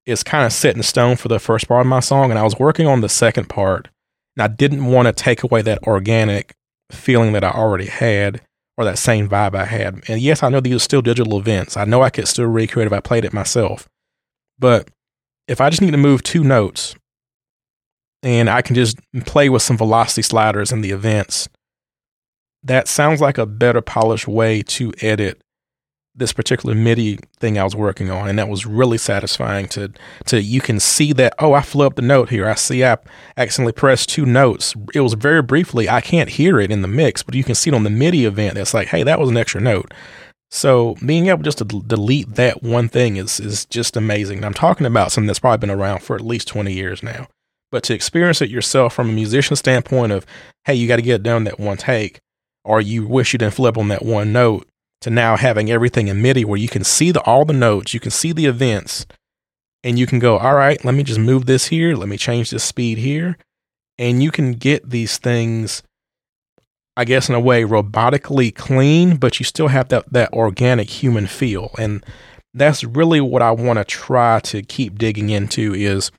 is 0.06 0.22
kind 0.22 0.44
of 0.46 0.52
set 0.52 0.76
in 0.76 0.82
stone 0.82 1.16
for 1.16 1.28
the 1.28 1.38
first 1.38 1.68
part 1.68 1.82
of 1.82 1.86
my 1.86 2.00
song. 2.00 2.30
And 2.30 2.38
I 2.38 2.42
was 2.42 2.58
working 2.58 2.86
on 2.86 3.00
the 3.00 3.08
second 3.08 3.48
part. 3.48 3.88
And 4.36 4.42
I 4.42 4.48
didn't 4.48 4.86
want 4.86 5.06
to 5.06 5.12
take 5.12 5.42
away 5.42 5.62
that 5.62 5.82
organic 5.84 6.54
feeling 6.90 7.32
that 7.32 7.44
I 7.44 7.50
already 7.50 7.86
had 7.86 8.40
or 8.76 8.84
that 8.84 8.98
same 8.98 9.28
vibe 9.28 9.54
I 9.54 9.66
had. 9.66 10.02
And 10.08 10.20
yes, 10.20 10.42
I 10.42 10.48
know 10.48 10.60
these 10.60 10.76
are 10.76 10.80
still 10.80 11.02
digital 11.02 11.38
events. 11.38 11.76
I 11.76 11.84
know 11.84 12.02
I 12.02 12.10
could 12.10 12.26
still 12.26 12.46
recreate 12.46 12.86
if 12.86 12.92
I 12.92 13.00
played 13.00 13.24
it 13.24 13.32
myself. 13.32 13.88
But 14.60 14.88
if 15.48 15.60
I 15.60 15.70
just 15.70 15.82
need 15.82 15.90
to 15.90 15.96
move 15.96 16.22
two 16.22 16.44
notes 16.44 16.94
and 18.22 18.48
I 18.48 18.62
can 18.62 18.76
just 18.76 18.98
play 19.24 19.48
with 19.48 19.62
some 19.62 19.76
velocity 19.76 20.22
sliders 20.22 20.70
in 20.70 20.82
the 20.82 20.90
events, 20.90 21.48
that 22.62 22.86
sounds 22.86 23.20
like 23.20 23.38
a 23.38 23.46
better 23.46 23.80
polished 23.80 24.28
way 24.28 24.62
to 24.62 24.92
edit 25.00 25.42
this 26.14 26.32
particular 26.32 26.74
MIDI 26.74 27.18
thing 27.38 27.58
I 27.58 27.64
was 27.64 27.74
working 27.74 28.10
on, 28.10 28.28
and 28.28 28.38
that 28.38 28.48
was 28.48 28.66
really 28.66 28.98
satisfying 28.98 29.68
to 29.68 29.92
to 30.26 30.42
you 30.42 30.60
can 30.60 30.80
see 30.80 31.12
that 31.14 31.34
oh 31.38 31.54
I 31.54 31.62
flew 31.62 31.86
up 31.86 31.94
the 31.94 32.02
note 32.02 32.28
here 32.30 32.48
I 32.48 32.54
see 32.54 32.84
I 32.84 32.98
accidentally 33.36 33.72
pressed 33.72 34.10
two 34.10 34.26
notes. 34.26 34.74
It 34.92 35.00
was 35.00 35.14
very 35.14 35.40
briefly 35.40 35.88
I 35.88 36.00
can't 36.00 36.28
hear 36.28 36.60
it 36.60 36.70
in 36.70 36.82
the 36.82 36.88
mix, 36.88 37.22
but 37.22 37.34
you 37.34 37.44
can 37.44 37.54
see 37.54 37.70
it 37.70 37.74
on 37.74 37.84
the 37.84 37.90
MIDI 37.90 38.24
event. 38.24 38.54
That's 38.54 38.74
like 38.74 38.88
hey 38.88 39.02
that 39.04 39.20
was 39.20 39.30
an 39.30 39.36
extra 39.36 39.60
note. 39.60 39.92
So 40.50 40.96
being 41.04 41.28
able 41.28 41.42
just 41.42 41.58
to 41.58 41.64
delete 41.64 42.34
that 42.34 42.62
one 42.62 42.88
thing 42.88 43.16
is 43.16 43.38
is 43.38 43.66
just 43.66 43.96
amazing. 43.96 44.38
And 44.38 44.46
I'm 44.46 44.54
talking 44.54 44.86
about 44.86 45.12
something 45.12 45.26
that's 45.26 45.38
probably 45.38 45.58
been 45.58 45.70
around 45.76 46.00
for 46.02 46.16
at 46.16 46.22
least 46.22 46.48
20 46.48 46.72
years 46.72 47.02
now, 47.02 47.28
but 47.70 47.84
to 47.84 47.94
experience 47.94 48.42
it 48.42 48.50
yourself 48.50 48.92
from 48.94 49.10
a 49.10 49.12
musician 49.12 49.56
standpoint 49.56 50.12
of 50.12 50.26
hey 50.64 50.74
you 50.74 50.88
got 50.88 50.96
to 50.96 51.02
get 51.02 51.16
it 51.16 51.22
done 51.22 51.44
that 51.44 51.60
one 51.60 51.76
take, 51.76 52.20
or 52.64 52.80
you 52.80 53.06
wish 53.06 53.32
you 53.32 53.38
didn't 53.38 53.54
flip 53.54 53.78
on 53.78 53.88
that 53.88 54.04
one 54.04 54.32
note 54.32 54.66
to 55.00 55.10
now 55.10 55.36
having 55.36 55.70
everything 55.70 56.08
in 56.08 56.20
MIDI 56.20 56.44
where 56.44 56.58
you 56.58 56.68
can 56.68 56.84
see 56.84 57.10
the, 57.10 57.22
all 57.22 57.44
the 57.44 57.52
notes, 57.52 57.94
you 57.94 58.00
can 58.00 58.10
see 58.10 58.32
the 58.32 58.46
events, 58.46 59.06
and 59.82 59.98
you 59.98 60.06
can 60.06 60.18
go, 60.18 60.38
all 60.38 60.54
right, 60.54 60.84
let 60.84 60.94
me 60.94 61.02
just 61.02 61.18
move 61.18 61.46
this 61.46 61.66
here, 61.66 61.96
let 61.96 62.08
me 62.08 62.16
change 62.16 62.50
this 62.50 62.64
speed 62.64 62.98
here. 62.98 63.38
And 63.98 64.22
you 64.22 64.30
can 64.30 64.52
get 64.52 64.88
these 64.88 65.18
things, 65.18 65.82
I 67.00 67.04
guess, 67.04 67.30
in 67.30 67.34
a 67.34 67.40
way, 67.40 67.62
robotically 67.62 68.54
clean, 68.54 69.16
but 69.16 69.40
you 69.40 69.44
still 69.46 69.68
have 69.68 69.88
that, 69.88 70.12
that 70.12 70.30
organic 70.34 70.90
human 70.90 71.26
feel. 71.26 71.70
And 71.78 72.04
that's 72.52 72.84
really 72.84 73.22
what 73.22 73.40
I 73.40 73.52
want 73.52 73.78
to 73.78 73.86
try 73.86 74.40
to 74.40 74.60
keep 74.60 74.98
digging 74.98 75.30
into 75.30 75.72
is, 75.72 76.10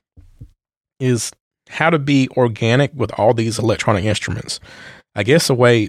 is 0.98 1.30
how 1.68 1.90
to 1.90 2.00
be 2.00 2.28
organic 2.36 2.92
with 2.94 3.12
all 3.16 3.32
these 3.32 3.60
electronic 3.60 4.04
instruments. 4.04 4.58
I 5.14 5.22
guess 5.22 5.48
a 5.48 5.54
way 5.54 5.88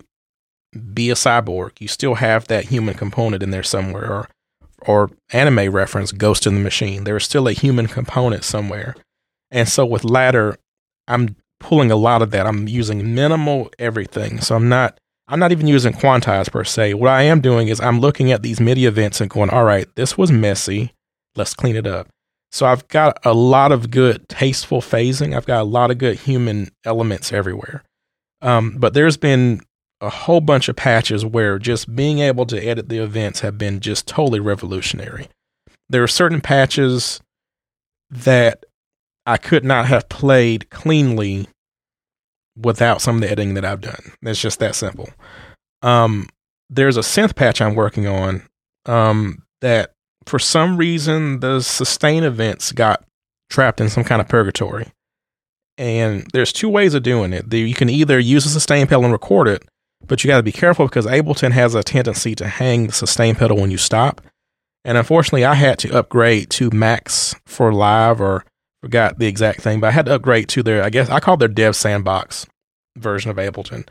be 0.93 1.09
a 1.09 1.15
cyborg. 1.15 1.71
You 1.79 1.87
still 1.87 2.13
have 2.13 2.47
that 2.49 2.65
human 2.65 2.93
component 2.93 3.41
in 3.41 3.49
there 3.49 3.63
somewhere, 3.63 4.13
or 4.13 4.29
or 4.85 5.09
anime 5.31 5.73
reference, 5.73 6.11
Ghost 6.11 6.45
in 6.45 6.53
the 6.53 6.59
Machine. 6.59 7.03
There 7.03 7.17
is 7.17 7.23
still 7.23 7.47
a 7.47 7.53
human 7.53 7.87
component 7.87 8.43
somewhere. 8.43 8.93
And 9.49 9.67
so 9.67 9.87
with 9.87 10.03
Ladder, 10.03 10.57
I'm 11.07 11.35
pulling 11.63 11.91
a 11.91 11.95
lot 11.95 12.21
of 12.21 12.31
that. 12.31 12.45
I'm 12.45 12.67
using 12.67 13.15
minimal 13.15 13.71
everything. 13.79 14.39
So 14.41 14.55
I'm 14.55 14.69
not 14.69 14.99
I'm 15.27 15.39
not 15.39 15.51
even 15.51 15.67
using 15.67 15.93
quantize 15.93 16.51
per 16.51 16.63
se. 16.63 16.93
What 16.95 17.09
I 17.09 17.23
am 17.23 17.39
doing 17.41 17.69
is 17.69 17.79
I'm 17.79 17.99
looking 18.01 18.31
at 18.31 18.43
these 18.43 18.59
MIDI 18.59 18.85
events 18.85 19.21
and 19.21 19.29
going, 19.29 19.49
all 19.49 19.63
right, 19.63 19.87
this 19.95 20.17
was 20.17 20.31
messy. 20.31 20.93
Let's 21.35 21.53
clean 21.53 21.75
it 21.75 21.87
up. 21.87 22.09
So 22.51 22.65
I've 22.67 22.87
got 22.89 23.17
a 23.25 23.33
lot 23.33 23.71
of 23.71 23.89
good 23.89 24.27
tasteful 24.29 24.81
phasing. 24.81 25.35
I've 25.35 25.47
got 25.47 25.61
a 25.61 25.63
lot 25.63 25.89
of 25.89 25.97
good 25.97 26.19
human 26.19 26.69
elements 26.85 27.33
everywhere. 27.33 27.83
Um, 28.41 28.75
but 28.77 28.93
there's 28.93 29.17
been 29.17 29.61
a 30.01 30.09
whole 30.09 30.41
bunch 30.41 30.67
of 30.67 30.75
patches 30.75 31.25
where 31.25 31.57
just 31.57 31.95
being 31.95 32.19
able 32.19 32.45
to 32.47 32.61
edit 32.61 32.89
the 32.89 32.99
events 32.99 33.39
have 33.39 33.57
been 33.57 33.79
just 33.79 34.05
totally 34.05 34.41
revolutionary. 34.41 35.29
There 35.89 36.03
are 36.03 36.07
certain 36.07 36.41
patches 36.41 37.21
that 38.11 38.65
I 39.25 39.37
could 39.37 39.63
not 39.63 39.85
have 39.87 40.09
played 40.09 40.69
cleanly 40.69 41.47
without 42.55 43.01
some 43.01 43.15
of 43.15 43.21
the 43.21 43.31
editing 43.31 43.53
that 43.55 43.65
I've 43.65 43.81
done. 43.81 44.13
It's 44.21 44.41
just 44.41 44.59
that 44.59 44.75
simple. 44.75 45.09
Um, 45.81 46.27
there's 46.69 46.97
a 46.97 47.01
synth 47.01 47.35
patch 47.35 47.61
I'm 47.61 47.75
working 47.75 48.07
on 48.07 48.43
um, 48.85 49.43
that 49.61 49.93
for 50.25 50.39
some 50.39 50.77
reason 50.77 51.39
the 51.39 51.61
sustain 51.61 52.23
events 52.23 52.71
got 52.71 53.03
trapped 53.49 53.81
in 53.81 53.89
some 53.89 54.03
kind 54.03 54.21
of 54.21 54.27
purgatory. 54.27 54.87
And 55.77 56.27
there's 56.33 56.53
two 56.53 56.69
ways 56.69 56.93
of 56.93 57.03
doing 57.03 57.33
it. 57.33 57.51
You 57.51 57.73
can 57.73 57.89
either 57.89 58.19
use 58.19 58.45
a 58.45 58.49
sustain 58.49 58.85
pedal 58.87 59.05
and 59.05 59.11
record 59.11 59.47
it, 59.47 59.63
but 60.05 60.23
you 60.23 60.27
got 60.27 60.37
to 60.37 60.43
be 60.43 60.51
careful 60.51 60.85
because 60.85 61.05
Ableton 61.05 61.51
has 61.51 61.73
a 61.73 61.83
tendency 61.83 62.35
to 62.35 62.47
hang 62.47 62.87
the 62.87 62.93
sustain 62.93 63.35
pedal 63.35 63.57
when 63.57 63.71
you 63.71 63.77
stop. 63.77 64.21
And 64.85 64.97
unfortunately, 64.97 65.45
I 65.45 65.55
had 65.55 65.79
to 65.79 65.97
upgrade 65.97 66.49
to 66.51 66.69
Max 66.69 67.35
for 67.45 67.73
live, 67.73 68.21
or 68.21 68.43
forgot 68.83 69.17
the 69.17 69.27
exact 69.27 69.61
thing, 69.61 69.79
but 69.79 69.87
I 69.87 69.91
had 69.91 70.07
to 70.07 70.15
upgrade 70.15 70.49
to 70.49 70.61
their, 70.61 70.83
I 70.83 70.89
guess 70.89 71.09
I 71.09 71.21
call 71.21 71.37
their 71.37 71.47
Dev 71.47 71.73
Sandbox 71.73 72.45
version 72.97 73.31
of 73.31 73.37
Ableton, 73.37 73.87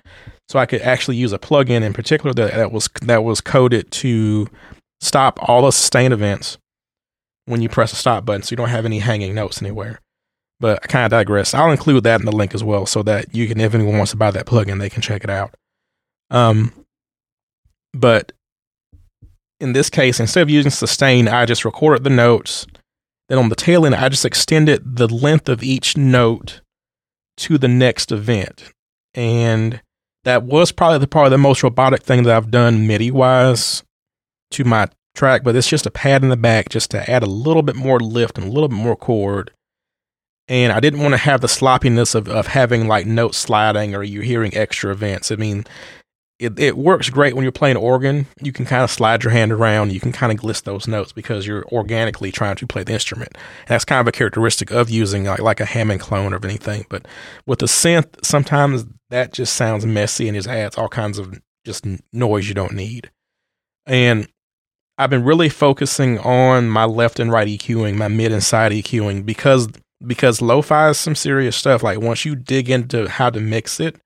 so 0.50 0.58
I 0.58 0.66
could 0.66 0.82
actually 0.82 1.16
use 1.16 1.32
a 1.32 1.38
plugin 1.38 1.82
in 1.82 1.94
particular 1.94 2.34
that, 2.34 2.52
that 2.52 2.72
was 2.72 2.90
that 3.00 3.25
was 3.25 3.40
coded 3.40 3.90
to 3.90 4.49
stop 5.00 5.38
all 5.49 5.62
the 5.62 5.70
sustain 5.70 6.12
events 6.12 6.58
when 7.46 7.62
you 7.62 7.70
press 7.70 7.94
a 7.94 7.96
stop 7.96 8.26
button, 8.26 8.42
so 8.42 8.52
you 8.52 8.58
don't 8.58 8.68
have 8.68 8.84
any 8.84 8.99
hanging 8.99 9.34
notes 9.34 9.62
anywhere. 9.62 9.99
But 10.61 10.80
I 10.84 10.87
kind 10.88 11.06
of 11.06 11.11
digress. 11.11 11.54
I'll 11.54 11.72
include 11.72 12.04
that 12.04 12.20
in 12.20 12.26
the 12.26 12.30
link 12.30 12.54
as 12.54 12.62
well, 12.62 12.84
so 12.84 13.02
that 13.04 13.34
you 13.34 13.49
can, 13.49 13.58
if 13.61 13.75
anyone 13.75 13.96
wants 13.96 14.11
to 14.11 14.18
buy 14.18 14.30
that 14.30 14.46
plugin, 14.46 14.78
they 14.78 14.90
can 14.90 15.00
check 15.00 15.25
it 15.25 15.30
out. 15.30 15.54
Um, 16.30 16.70
but 17.94 18.32
in 19.58 19.72
this 19.72 19.88
case, 19.88 20.20
instead 20.20 20.42
of 20.42 20.50
using 20.50 20.70
sustain, 20.70 21.28
I 21.28 21.46
just 21.46 21.64
recorded 21.64 22.04
the 22.04 22.11
notes. 22.11 22.66
Then 23.29 23.38
on 23.38 23.49
the 23.49 23.57
tail 23.57 23.87
end, 23.87 23.95
I 23.95 24.09
just 24.09 24.25
extended 24.25 24.97
the 24.97 25.09
length 25.09 25.49
of 25.49 25.62
each 25.62 25.97
note 25.97 26.61
to 27.38 27.59
the 27.59 27.69
next 27.69 28.12
event. 28.12 28.73
And 29.14 29.81
that 30.25 30.45
was 30.45 30.73
probably 30.73 30.99
the 30.99 31.07
part 31.07 31.26
of 31.26 31.31
the 31.31 31.38
most 31.38 31.62
robotic 31.62 32.02
thing 32.02 32.23
that 32.25 32.37
I've 32.37 32.50
done 32.50 32.87
MIDI 32.87 33.11
wise 33.11 33.83
to 34.52 34.64
my 34.64 34.88
track, 35.14 35.43
but 35.45 35.57
it's 35.57 35.69
just 35.69 35.87
a 35.87 35.91
pad 35.91 36.23
in 36.23 36.29
the 36.29 36.37
back 36.37 36.69
just 36.69 36.91
to 36.93 37.11
add 37.11 37.23
a 37.23 37.26
little 37.26 37.62
bit 37.62 37.76
more 37.76 38.00
lift 38.00 38.38
and 38.38 38.47
a 38.47 38.50
little 38.50 38.69
bit 38.69 38.79
more 38.79 38.97
chord. 38.97 39.50
And 40.49 40.73
I 40.73 40.81
didn't 40.81 41.00
want 41.00 41.12
to 41.12 41.19
have 41.19 41.41
the 41.41 41.49
sloppiness 41.49 42.14
of, 42.14 42.29
of 42.29 42.49
having 42.49 42.88
like 42.88 43.07
notes 43.07 43.38
sliding 43.38 43.95
or 43.95 44.02
you 44.02 44.21
hearing 44.21 44.55
extra 44.55 44.91
events. 44.91 45.31
I 45.31 45.37
mean, 45.37 45.64
it, 46.42 46.58
it 46.58 46.76
works 46.76 47.08
great 47.08 47.34
when 47.34 47.44
you're 47.44 47.52
playing 47.52 47.76
organ. 47.76 48.26
You 48.40 48.52
can 48.52 48.64
kind 48.64 48.82
of 48.82 48.90
slide 48.90 49.22
your 49.22 49.30
hand 49.30 49.52
around. 49.52 49.92
You 49.92 50.00
can 50.00 50.11
kind 50.11 50.32
of 50.32 50.44
glist 50.44 50.64
those 50.64 50.88
notes 50.88 51.12
because 51.12 51.46
you're 51.46 51.64
organically 51.66 52.32
trying 52.32 52.56
to 52.56 52.66
play 52.66 52.82
the 52.82 52.92
instrument. 52.92 53.30
And 53.34 53.68
that's 53.68 53.84
kind 53.84 54.00
of 54.00 54.08
a 54.08 54.12
characteristic 54.12 54.72
of 54.72 54.90
using 54.90 55.25
like, 55.25 55.38
like 55.38 55.61
a 55.61 55.64
Hammond 55.64 56.00
clone 56.00 56.34
or 56.34 56.44
anything. 56.44 56.84
But 56.88 57.06
with 57.46 57.61
the 57.61 57.66
synth, 57.66 58.25
sometimes 58.25 58.87
that 59.11 59.32
just 59.32 59.54
sounds 59.54 59.87
messy 59.87 60.26
and 60.26 60.37
just 60.37 60.49
adds 60.49 60.76
all 60.76 60.88
kinds 60.88 61.18
of 61.18 61.40
just 61.64 61.87
noise 62.12 62.49
you 62.49 62.54
don't 62.54 62.75
need. 62.75 63.12
And 63.87 64.26
I've 64.99 65.11
been 65.11 65.25
really 65.25 65.49
focusing 65.49 66.18
on 66.18 66.68
my 66.68 66.84
left 66.84 67.20
and 67.20 67.30
right 67.30 67.46
EQing, 67.46 67.94
my 67.94 68.08
mid 68.08 68.32
and 68.32 68.42
side 68.42 68.72
EQing 68.72 69.25
because 69.25 69.68
because 70.04 70.42
lo-fi 70.42 70.90
is 70.90 70.99
some 70.99 71.14
serious 71.14 71.56
stuff. 71.56 71.84
Like 71.84 72.00
once 72.00 72.25
you 72.25 72.34
dig 72.34 72.68
into 72.68 73.08
how 73.08 73.30
to 73.30 73.38
mix 73.38 73.78
it, 73.78 73.96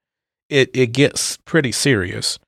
it, 0.48 0.70
it 0.74 0.88
gets 0.88 1.36
pretty 1.38 1.72
serious. 1.72 2.38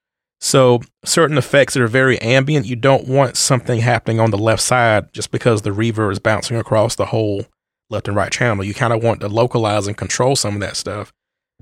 So 0.40 0.80
certain 1.04 1.36
effects 1.36 1.74
that 1.74 1.82
are 1.82 1.88
very 1.88 2.18
ambient, 2.20 2.66
you 2.66 2.76
don't 2.76 3.08
want 3.08 3.36
something 3.36 3.80
happening 3.80 4.20
on 4.20 4.30
the 4.30 4.38
left 4.38 4.62
side 4.62 5.12
just 5.12 5.30
because 5.30 5.62
the 5.62 5.70
reverb 5.70 6.12
is 6.12 6.20
bouncing 6.20 6.56
across 6.56 6.94
the 6.94 7.06
whole 7.06 7.46
left 7.90 8.06
and 8.06 8.16
right 8.16 8.30
channel. 8.30 8.62
You 8.62 8.74
kind 8.74 8.92
of 8.92 9.02
want 9.02 9.20
to 9.20 9.28
localize 9.28 9.86
and 9.86 9.96
control 9.96 10.36
some 10.36 10.54
of 10.54 10.60
that 10.60 10.76
stuff. 10.76 11.12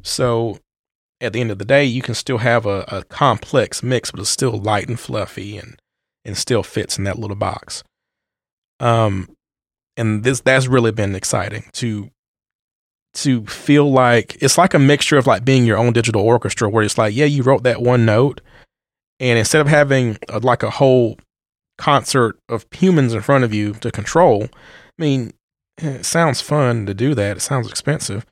So 0.02 0.58
at 1.20 1.32
the 1.32 1.40
end 1.40 1.50
of 1.50 1.58
the 1.58 1.64
day, 1.64 1.84
you 1.84 2.02
can 2.02 2.14
still 2.14 2.38
have 2.38 2.66
a, 2.66 2.84
a 2.88 3.04
complex 3.04 3.82
mix, 3.82 4.10
but 4.10 4.20
it's 4.20 4.30
still 4.30 4.52
light 4.52 4.88
and 4.88 5.00
fluffy 5.00 5.56
and 5.56 5.80
and 6.24 6.36
still 6.36 6.64
fits 6.64 6.98
in 6.98 7.04
that 7.04 7.18
little 7.18 7.36
box. 7.36 7.84
Um, 8.80 9.28
and 9.96 10.24
this 10.24 10.40
that's 10.40 10.66
really 10.66 10.92
been 10.92 11.14
exciting 11.14 11.64
to 11.74 12.10
to 13.16 13.44
feel 13.46 13.90
like 13.90 14.36
it's 14.42 14.58
like 14.58 14.74
a 14.74 14.78
mixture 14.78 15.16
of 15.16 15.26
like 15.26 15.44
being 15.44 15.64
your 15.64 15.78
own 15.78 15.92
digital 15.92 16.22
orchestra 16.22 16.68
where 16.68 16.84
it's 16.84 16.98
like, 16.98 17.14
yeah, 17.14 17.24
you 17.24 17.42
wrote 17.42 17.62
that 17.62 17.80
one 17.80 18.04
note. 18.04 18.40
And 19.18 19.38
instead 19.38 19.62
of 19.62 19.68
having 19.68 20.18
a, 20.28 20.38
like 20.38 20.62
a 20.62 20.70
whole 20.70 21.18
concert 21.78 22.38
of 22.48 22.66
humans 22.70 23.14
in 23.14 23.22
front 23.22 23.44
of 23.44 23.54
you 23.54 23.72
to 23.74 23.90
control, 23.90 24.44
I 24.44 25.02
mean, 25.02 25.32
eh, 25.80 25.88
it 25.88 26.04
sounds 26.04 26.42
fun 26.42 26.84
to 26.86 26.94
do 26.94 27.14
that. 27.14 27.38
It 27.38 27.40
sounds 27.40 27.70
expensive. 27.70 28.26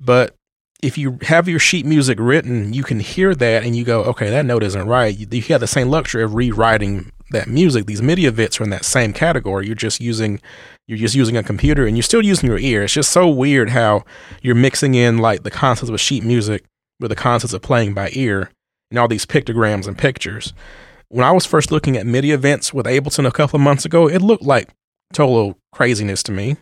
But 0.00 0.34
if 0.82 0.96
you 0.96 1.18
have 1.22 1.46
your 1.46 1.58
sheet 1.58 1.84
music 1.84 2.18
written, 2.18 2.72
you 2.72 2.82
can 2.82 3.00
hear 3.00 3.34
that 3.34 3.64
and 3.64 3.76
you 3.76 3.84
go, 3.84 4.02
okay, 4.04 4.30
that 4.30 4.46
note 4.46 4.62
isn't 4.62 4.86
right. 4.86 5.16
You, 5.16 5.26
you 5.30 5.42
have 5.42 5.60
the 5.60 5.66
same 5.66 5.90
luxury 5.90 6.22
of 6.22 6.34
rewriting 6.34 7.12
that 7.32 7.46
music. 7.46 7.84
These 7.84 8.00
MIDI 8.00 8.30
bits 8.30 8.58
are 8.58 8.64
in 8.64 8.70
that 8.70 8.86
same 8.86 9.12
category. 9.12 9.66
You're 9.66 9.74
just 9.74 10.00
using 10.00 10.40
you're 10.90 10.98
just 10.98 11.14
using 11.14 11.36
a 11.36 11.42
computer 11.44 11.86
and 11.86 11.96
you're 11.96 12.02
still 12.02 12.20
using 12.20 12.48
your 12.48 12.58
ear. 12.58 12.82
It's 12.82 12.92
just 12.92 13.12
so 13.12 13.28
weird 13.28 13.70
how 13.70 14.02
you're 14.42 14.56
mixing 14.56 14.96
in 14.96 15.18
like 15.18 15.44
the 15.44 15.50
concepts 15.50 15.88
of 15.88 16.00
sheet 16.00 16.24
music 16.24 16.64
with 16.98 17.10
the 17.10 17.16
concepts 17.16 17.52
of 17.52 17.62
playing 17.62 17.94
by 17.94 18.10
ear 18.14 18.50
and 18.90 18.98
all 18.98 19.06
these 19.06 19.24
pictograms 19.24 19.86
and 19.86 19.96
pictures. 19.96 20.52
When 21.08 21.24
I 21.24 21.30
was 21.30 21.46
first 21.46 21.70
looking 21.70 21.96
at 21.96 22.06
MIDI 22.06 22.32
events 22.32 22.74
with 22.74 22.86
Ableton 22.86 23.24
a 23.24 23.30
couple 23.30 23.56
of 23.56 23.62
months 23.62 23.84
ago, 23.84 24.08
it 24.08 24.20
looked 24.20 24.42
like 24.42 24.70
total 25.12 25.56
craziness 25.70 26.24
to 26.24 26.32
me. 26.32 26.56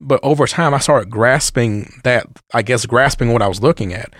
But 0.00 0.18
over 0.24 0.48
time, 0.48 0.74
I 0.74 0.78
started 0.78 1.08
grasping 1.08 2.00
that, 2.02 2.26
I 2.52 2.62
guess, 2.62 2.84
grasping 2.84 3.32
what 3.32 3.42
I 3.42 3.48
was 3.48 3.62
looking 3.62 3.92
at. 3.94 4.12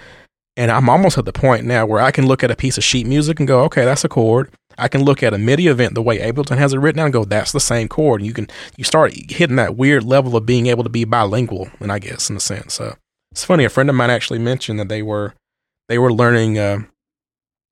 And 0.57 0.71
I'm 0.71 0.89
almost 0.89 1.19
at 1.19 1.25
the 1.25 1.33
point 1.33 1.65
now 1.65 1.85
where 1.85 2.01
I 2.01 2.13
can 2.13 2.29
look 2.29 2.45
at 2.45 2.53
a 2.53 2.57
piece 2.57 2.79
of 2.79 2.85
sheet 2.85 3.09
music 3.09 3.41
and 3.41 3.49
go, 3.49 3.65
okay, 3.65 3.85
that's 3.85 4.05
a 4.05 4.09
chord. 4.09 4.53
I 4.79 4.89
can 4.89 5.03
look 5.03 5.23
at 5.23 5.35
a 5.35 5.39
MIDI 5.39 5.67
event 5.67 5.95
the 5.95 6.03
way 6.03 6.19
Ableton 6.19 6.57
has 6.57 6.73
it 6.73 6.79
written 6.79 6.99
down 6.99 7.07
and 7.07 7.13
go, 7.13 7.25
that's 7.25 7.53
the 7.53 7.61
same 7.61 7.89
chord. 7.89 8.21
And 8.21 8.27
you 8.27 8.33
can 8.33 8.49
you 8.77 8.85
start 8.85 9.13
hitting 9.31 9.57
that 9.57 9.77
weird 9.77 10.05
level 10.05 10.37
of 10.37 10.47
being 10.47 10.67
able 10.67 10.85
to 10.85 10.91
be 10.91 11.05
bilingual, 11.05 11.69
and 11.81 11.91
I 11.91 11.99
guess 11.99 12.31
in 12.31 12.37
a 12.37 12.41
sense. 12.41 12.81
Uh, 12.81 12.95
it's 13.33 13.45
funny. 13.45 13.65
A 13.65 13.69
friend 13.69 13.91
of 13.91 13.97
mine 13.97 14.11
actually 14.11 14.39
mentioned 14.39 14.79
that 14.81 14.89
they 14.89 15.03
were 15.03 15.35
they 15.89 15.99
were 15.99 16.13
learning 16.13 16.59
uh, 16.59 16.81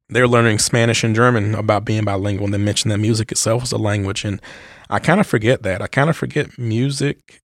they 0.08 0.20
were 0.20 0.28
learning 0.28 0.58
Spanish 0.58 1.02
and 1.02 1.14
German 1.14 1.54
about 1.54 1.84
being 1.84 2.04
bilingual, 2.04 2.46
and 2.46 2.54
they 2.54 2.58
mentioned 2.58 2.92
that 2.92 2.98
music 2.98 3.32
itself 3.32 3.64
is 3.64 3.72
a 3.72 3.78
language. 3.78 4.25
And 4.25 4.40
I 4.88 4.98
kind 4.98 5.20
of 5.20 5.26
forget 5.26 5.62
that. 5.62 5.82
I 5.82 5.86
kind 5.86 6.10
of 6.10 6.16
forget 6.16 6.58
music, 6.58 7.40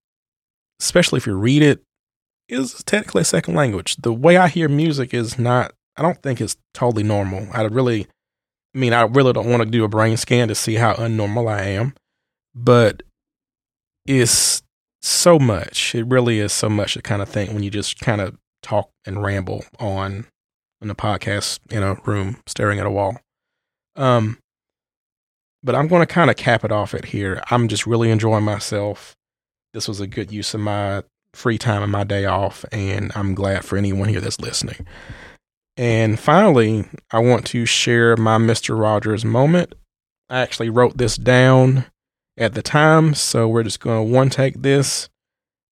especially 0.81 1.19
if 1.19 1.27
you 1.27 1.35
read 1.35 1.63
it, 1.63 1.83
is 2.49 2.83
technically 2.85 3.23
a 3.23 3.25
second 3.25 3.55
language. 3.55 3.97
The 3.97 4.13
way 4.13 4.37
I 4.37 4.49
hear 4.49 4.69
music 4.69 5.15
is 5.15 5.39
not. 5.39 5.73
I 5.97 6.03
don't 6.03 6.23
think 6.23 6.41
it's 6.41 6.57
totally 6.73 7.03
normal. 7.03 7.49
I 7.53 7.63
really 7.63 8.07
I 8.75 8.79
mean, 8.79 8.93
I 8.93 9.03
really 9.03 9.33
don't 9.33 9.51
want 9.51 9.63
to 9.63 9.69
do 9.69 9.85
a 9.85 9.89
brain 9.89 10.17
scan 10.17 10.49
to 10.49 10.55
see 10.55 10.77
how 10.77 10.95
unnormal 10.95 11.51
I 11.51 11.63
am, 11.65 11.95
but 12.55 13.03
it's 14.07 14.63
so 15.03 15.39
much. 15.39 15.95
It 15.95 16.05
really 16.05 16.39
is 16.39 16.53
so 16.53 16.69
much 16.69 16.95
the 16.95 17.03
kind 17.03 17.21
of 17.21 17.29
thing 17.29 17.53
when 17.53 17.63
you 17.63 17.71
just 17.71 18.01
kind 18.01 18.21
of 18.21 18.37
talk 18.63 18.91
and 19.05 19.23
ramble 19.23 19.65
on 19.79 20.27
in 20.81 20.91
a 20.91 20.95
podcast 20.95 21.59
in 21.71 21.83
a 21.83 21.95
room 22.07 22.39
staring 22.47 22.79
at 22.79 22.87
a 22.87 22.91
wall. 22.91 23.21
Um, 23.97 24.39
but 25.63 25.75
I'm 25.75 25.89
going 25.89 26.03
to 26.03 26.13
kind 26.13 26.31
of 26.31 26.37
cap 26.37 26.65
it 26.65 26.73
off 26.73 26.95
at 26.95 27.07
here. 27.07 27.43
I'm 27.51 27.69
just 27.69 27.87
really 27.87 28.11
enjoying 28.11 28.45
myself. 28.45 29.15
This 29.75 29.87
was 29.87 30.01
a 30.01 30.07
good 30.07 30.33
use 30.33 30.55
of 30.55 30.61
my 30.61 31.03
free 31.35 31.59
time 31.59 31.83
and 31.83 31.93
my 31.93 32.05
day 32.05 32.25
off, 32.25 32.65
and 32.73 33.13
I'm 33.15 33.35
glad 33.35 33.65
for 33.65 33.77
anyone 33.77 34.09
here 34.09 34.21
that's 34.21 34.41
listening. 34.41 34.87
And 35.77 36.19
finally, 36.19 36.85
I 37.11 37.19
want 37.19 37.47
to 37.47 37.65
share 37.65 38.17
my 38.17 38.39
Mr. 38.39 38.79
Rogers 38.79 39.25
moment. 39.25 39.75
I 40.29 40.41
actually 40.41 40.71
wrote 40.71 40.99
this 40.99 41.17
down 41.17 41.87
at 42.37 42.55
the 42.55 42.63
time, 42.63 43.15
so 43.15 43.49
we're 43.49 43.63
just 43.63 43.81
going 43.81 44.07
to 44.07 44.13
one 44.13 44.31
take 44.31 44.63
this 44.63 45.09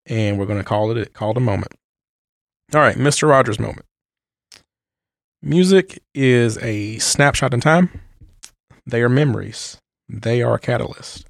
and 0.06 0.40
we're 0.40 0.46
going 0.46 0.60
to 0.60 0.66
call 0.66 0.96
it 0.96 1.14
call 1.14 1.32
it 1.32 1.38
a 1.38 1.42
moment. 1.42 1.74
All 2.74 2.82
right, 2.82 2.96
Mr. 2.96 3.28
Rogers 3.28 3.60
moment. 3.60 3.86
Music 5.42 6.04
is 6.14 6.58
a 6.58 6.98
snapshot 7.00 7.54
in 7.54 7.62
time. 7.62 8.02
They 8.86 9.02
are 9.02 9.10
memories. 9.10 9.78
They 10.10 10.42
are 10.42 10.56
a 10.56 10.60
catalyst. 10.60 11.26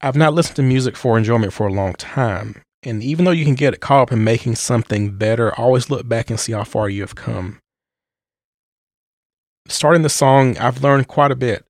I've 0.00 0.16
not 0.16 0.34
listened 0.34 0.56
to 0.56 0.62
music 0.62 0.96
for 0.96 1.16
enjoyment 1.16 1.52
for 1.52 1.66
a 1.66 1.72
long 1.72 1.94
time, 1.94 2.62
and 2.86 3.02
even 3.02 3.24
though 3.24 3.32
you 3.32 3.44
can 3.44 3.56
get 3.56 3.80
caught 3.80 4.02
up 4.02 4.12
in 4.12 4.22
making 4.22 4.54
something 4.54 5.16
better, 5.16 5.52
always 5.58 5.90
look 5.90 6.08
back 6.08 6.30
and 6.30 6.38
see 6.38 6.52
how 6.52 6.62
far 6.62 6.88
you 6.88 7.02
have 7.02 7.16
come. 7.16 7.58
Starting 9.68 10.02
the 10.02 10.08
song, 10.08 10.56
I've 10.58 10.84
learned 10.84 11.08
quite 11.08 11.32
a 11.32 11.36
bit, 11.36 11.64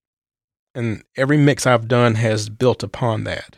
and 0.74 1.02
every 1.16 1.38
mix 1.38 1.66
I've 1.66 1.88
done 1.88 2.16
has 2.16 2.50
built 2.50 2.83
upon 2.83 3.24
that. 3.24 3.57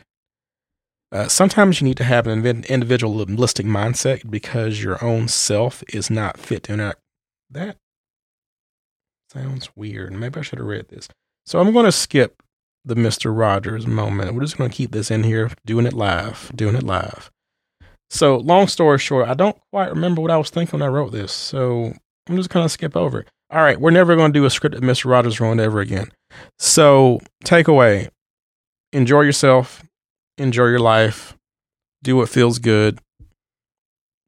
Uh, 1.11 1.27
sometimes 1.27 1.81
you 1.81 1.85
need 1.85 1.97
to 1.97 2.03
have 2.05 2.27
an 2.27 2.45
individualistic 2.45 3.65
mindset 3.65 4.29
because 4.29 4.81
your 4.81 5.03
own 5.03 5.27
self 5.27 5.83
is 5.89 6.09
not 6.09 6.37
fit 6.37 6.63
to 6.63 6.73
interact. 6.73 7.01
That 7.49 7.75
sounds 9.33 9.69
weird. 9.75 10.13
Maybe 10.13 10.39
I 10.39 10.43
should 10.43 10.59
have 10.59 10.67
read 10.67 10.87
this. 10.87 11.09
So 11.45 11.59
I'm 11.59 11.73
going 11.73 11.85
to 11.85 11.91
skip 11.91 12.41
the 12.85 12.95
Mr. 12.95 13.37
Rogers 13.37 13.85
moment. 13.85 14.33
We're 14.33 14.41
just 14.41 14.57
going 14.57 14.69
to 14.69 14.75
keep 14.75 14.91
this 14.91 15.11
in 15.11 15.23
here, 15.23 15.51
doing 15.65 15.85
it 15.85 15.93
live, 15.93 16.51
doing 16.55 16.75
it 16.75 16.83
live. 16.83 17.29
So, 18.09 18.37
long 18.37 18.67
story 18.67 18.97
short, 18.97 19.27
I 19.27 19.33
don't 19.33 19.57
quite 19.71 19.89
remember 19.89 20.21
what 20.21 20.31
I 20.31 20.37
was 20.37 20.49
thinking 20.49 20.79
when 20.79 20.87
I 20.87 20.91
wrote 20.91 21.11
this. 21.11 21.31
So, 21.31 21.93
I'm 22.27 22.35
just 22.37 22.49
going 22.49 22.65
to 22.65 22.69
skip 22.69 22.95
over 22.95 23.21
it. 23.21 23.27
All 23.51 23.61
right, 23.61 23.79
we're 23.79 23.91
never 23.91 24.15
going 24.15 24.31
to 24.33 24.39
do 24.39 24.45
a 24.45 24.49
script 24.49 24.75
that 24.75 24.83
Mr. 24.83 25.09
Rogers 25.09 25.39
wrote 25.39 25.59
ever 25.59 25.79
again. 25.79 26.11
So, 26.57 27.19
takeaway 27.43 28.09
enjoy 28.91 29.21
yourself, 29.21 29.83
enjoy 30.37 30.65
your 30.65 30.79
life, 30.79 31.37
do 32.01 32.15
what 32.15 32.29
feels 32.29 32.59
good. 32.59 32.99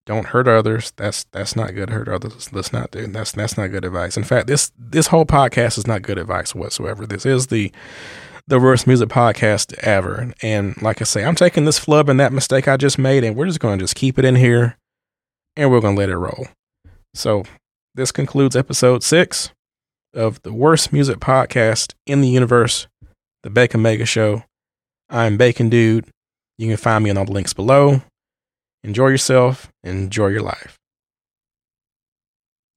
Don't 0.05 0.27
hurt 0.27 0.47
others. 0.47 0.91
That's 0.97 1.25
that's 1.31 1.55
not 1.55 1.75
good. 1.75 1.91
Hurt 1.91 2.09
others. 2.09 2.51
Let's 2.51 2.73
not 2.73 2.91
do. 2.91 3.05
That's 3.07 3.31
that's 3.31 3.55
not 3.55 3.67
good 3.67 3.85
advice. 3.85 4.17
In 4.17 4.23
fact, 4.23 4.47
this 4.47 4.71
this 4.77 5.07
whole 5.07 5.25
podcast 5.25 5.77
is 5.77 5.85
not 5.85 6.01
good 6.01 6.17
advice 6.17 6.55
whatsoever. 6.55 7.05
This 7.05 7.25
is 7.25 7.47
the 7.47 7.71
the 8.47 8.59
worst 8.59 8.87
music 8.87 9.09
podcast 9.09 9.77
ever. 9.79 10.33
And 10.41 10.79
like 10.81 11.01
I 11.01 11.05
say, 11.05 11.23
I'm 11.23 11.35
taking 11.35 11.65
this 11.65 11.79
flub 11.79 12.09
and 12.09 12.19
that 12.19 12.33
mistake 12.33 12.67
I 12.67 12.77
just 12.77 12.97
made, 12.97 13.23
and 13.23 13.35
we're 13.35 13.47
just 13.47 13.59
going 13.59 13.79
to 13.79 13.83
just 13.83 13.95
keep 13.95 14.17
it 14.19 14.25
in 14.25 14.35
here 14.35 14.77
and 15.55 15.71
we're 15.71 15.81
going 15.81 15.95
to 15.95 15.99
let 15.99 16.09
it 16.09 16.17
roll. 16.17 16.47
So, 17.13 17.43
this 17.93 18.11
concludes 18.11 18.55
episode 18.55 19.03
six 19.03 19.51
of 20.13 20.41
the 20.43 20.53
worst 20.53 20.93
music 20.93 21.19
podcast 21.19 21.93
in 22.05 22.21
the 22.21 22.27
universe, 22.27 22.87
The 23.43 23.49
Bacon 23.49 23.81
Mega 23.81 24.05
Show. 24.05 24.43
I'm 25.09 25.35
Bacon 25.37 25.69
Dude. 25.69 26.05
You 26.57 26.67
can 26.67 26.77
find 26.77 27.03
me 27.03 27.09
on 27.09 27.17
all 27.17 27.25
the 27.25 27.33
links 27.33 27.53
below. 27.53 28.01
Enjoy 28.83 29.07
yourself, 29.07 29.69
enjoy 29.83 30.27
your 30.27 30.41
life. 30.41 30.77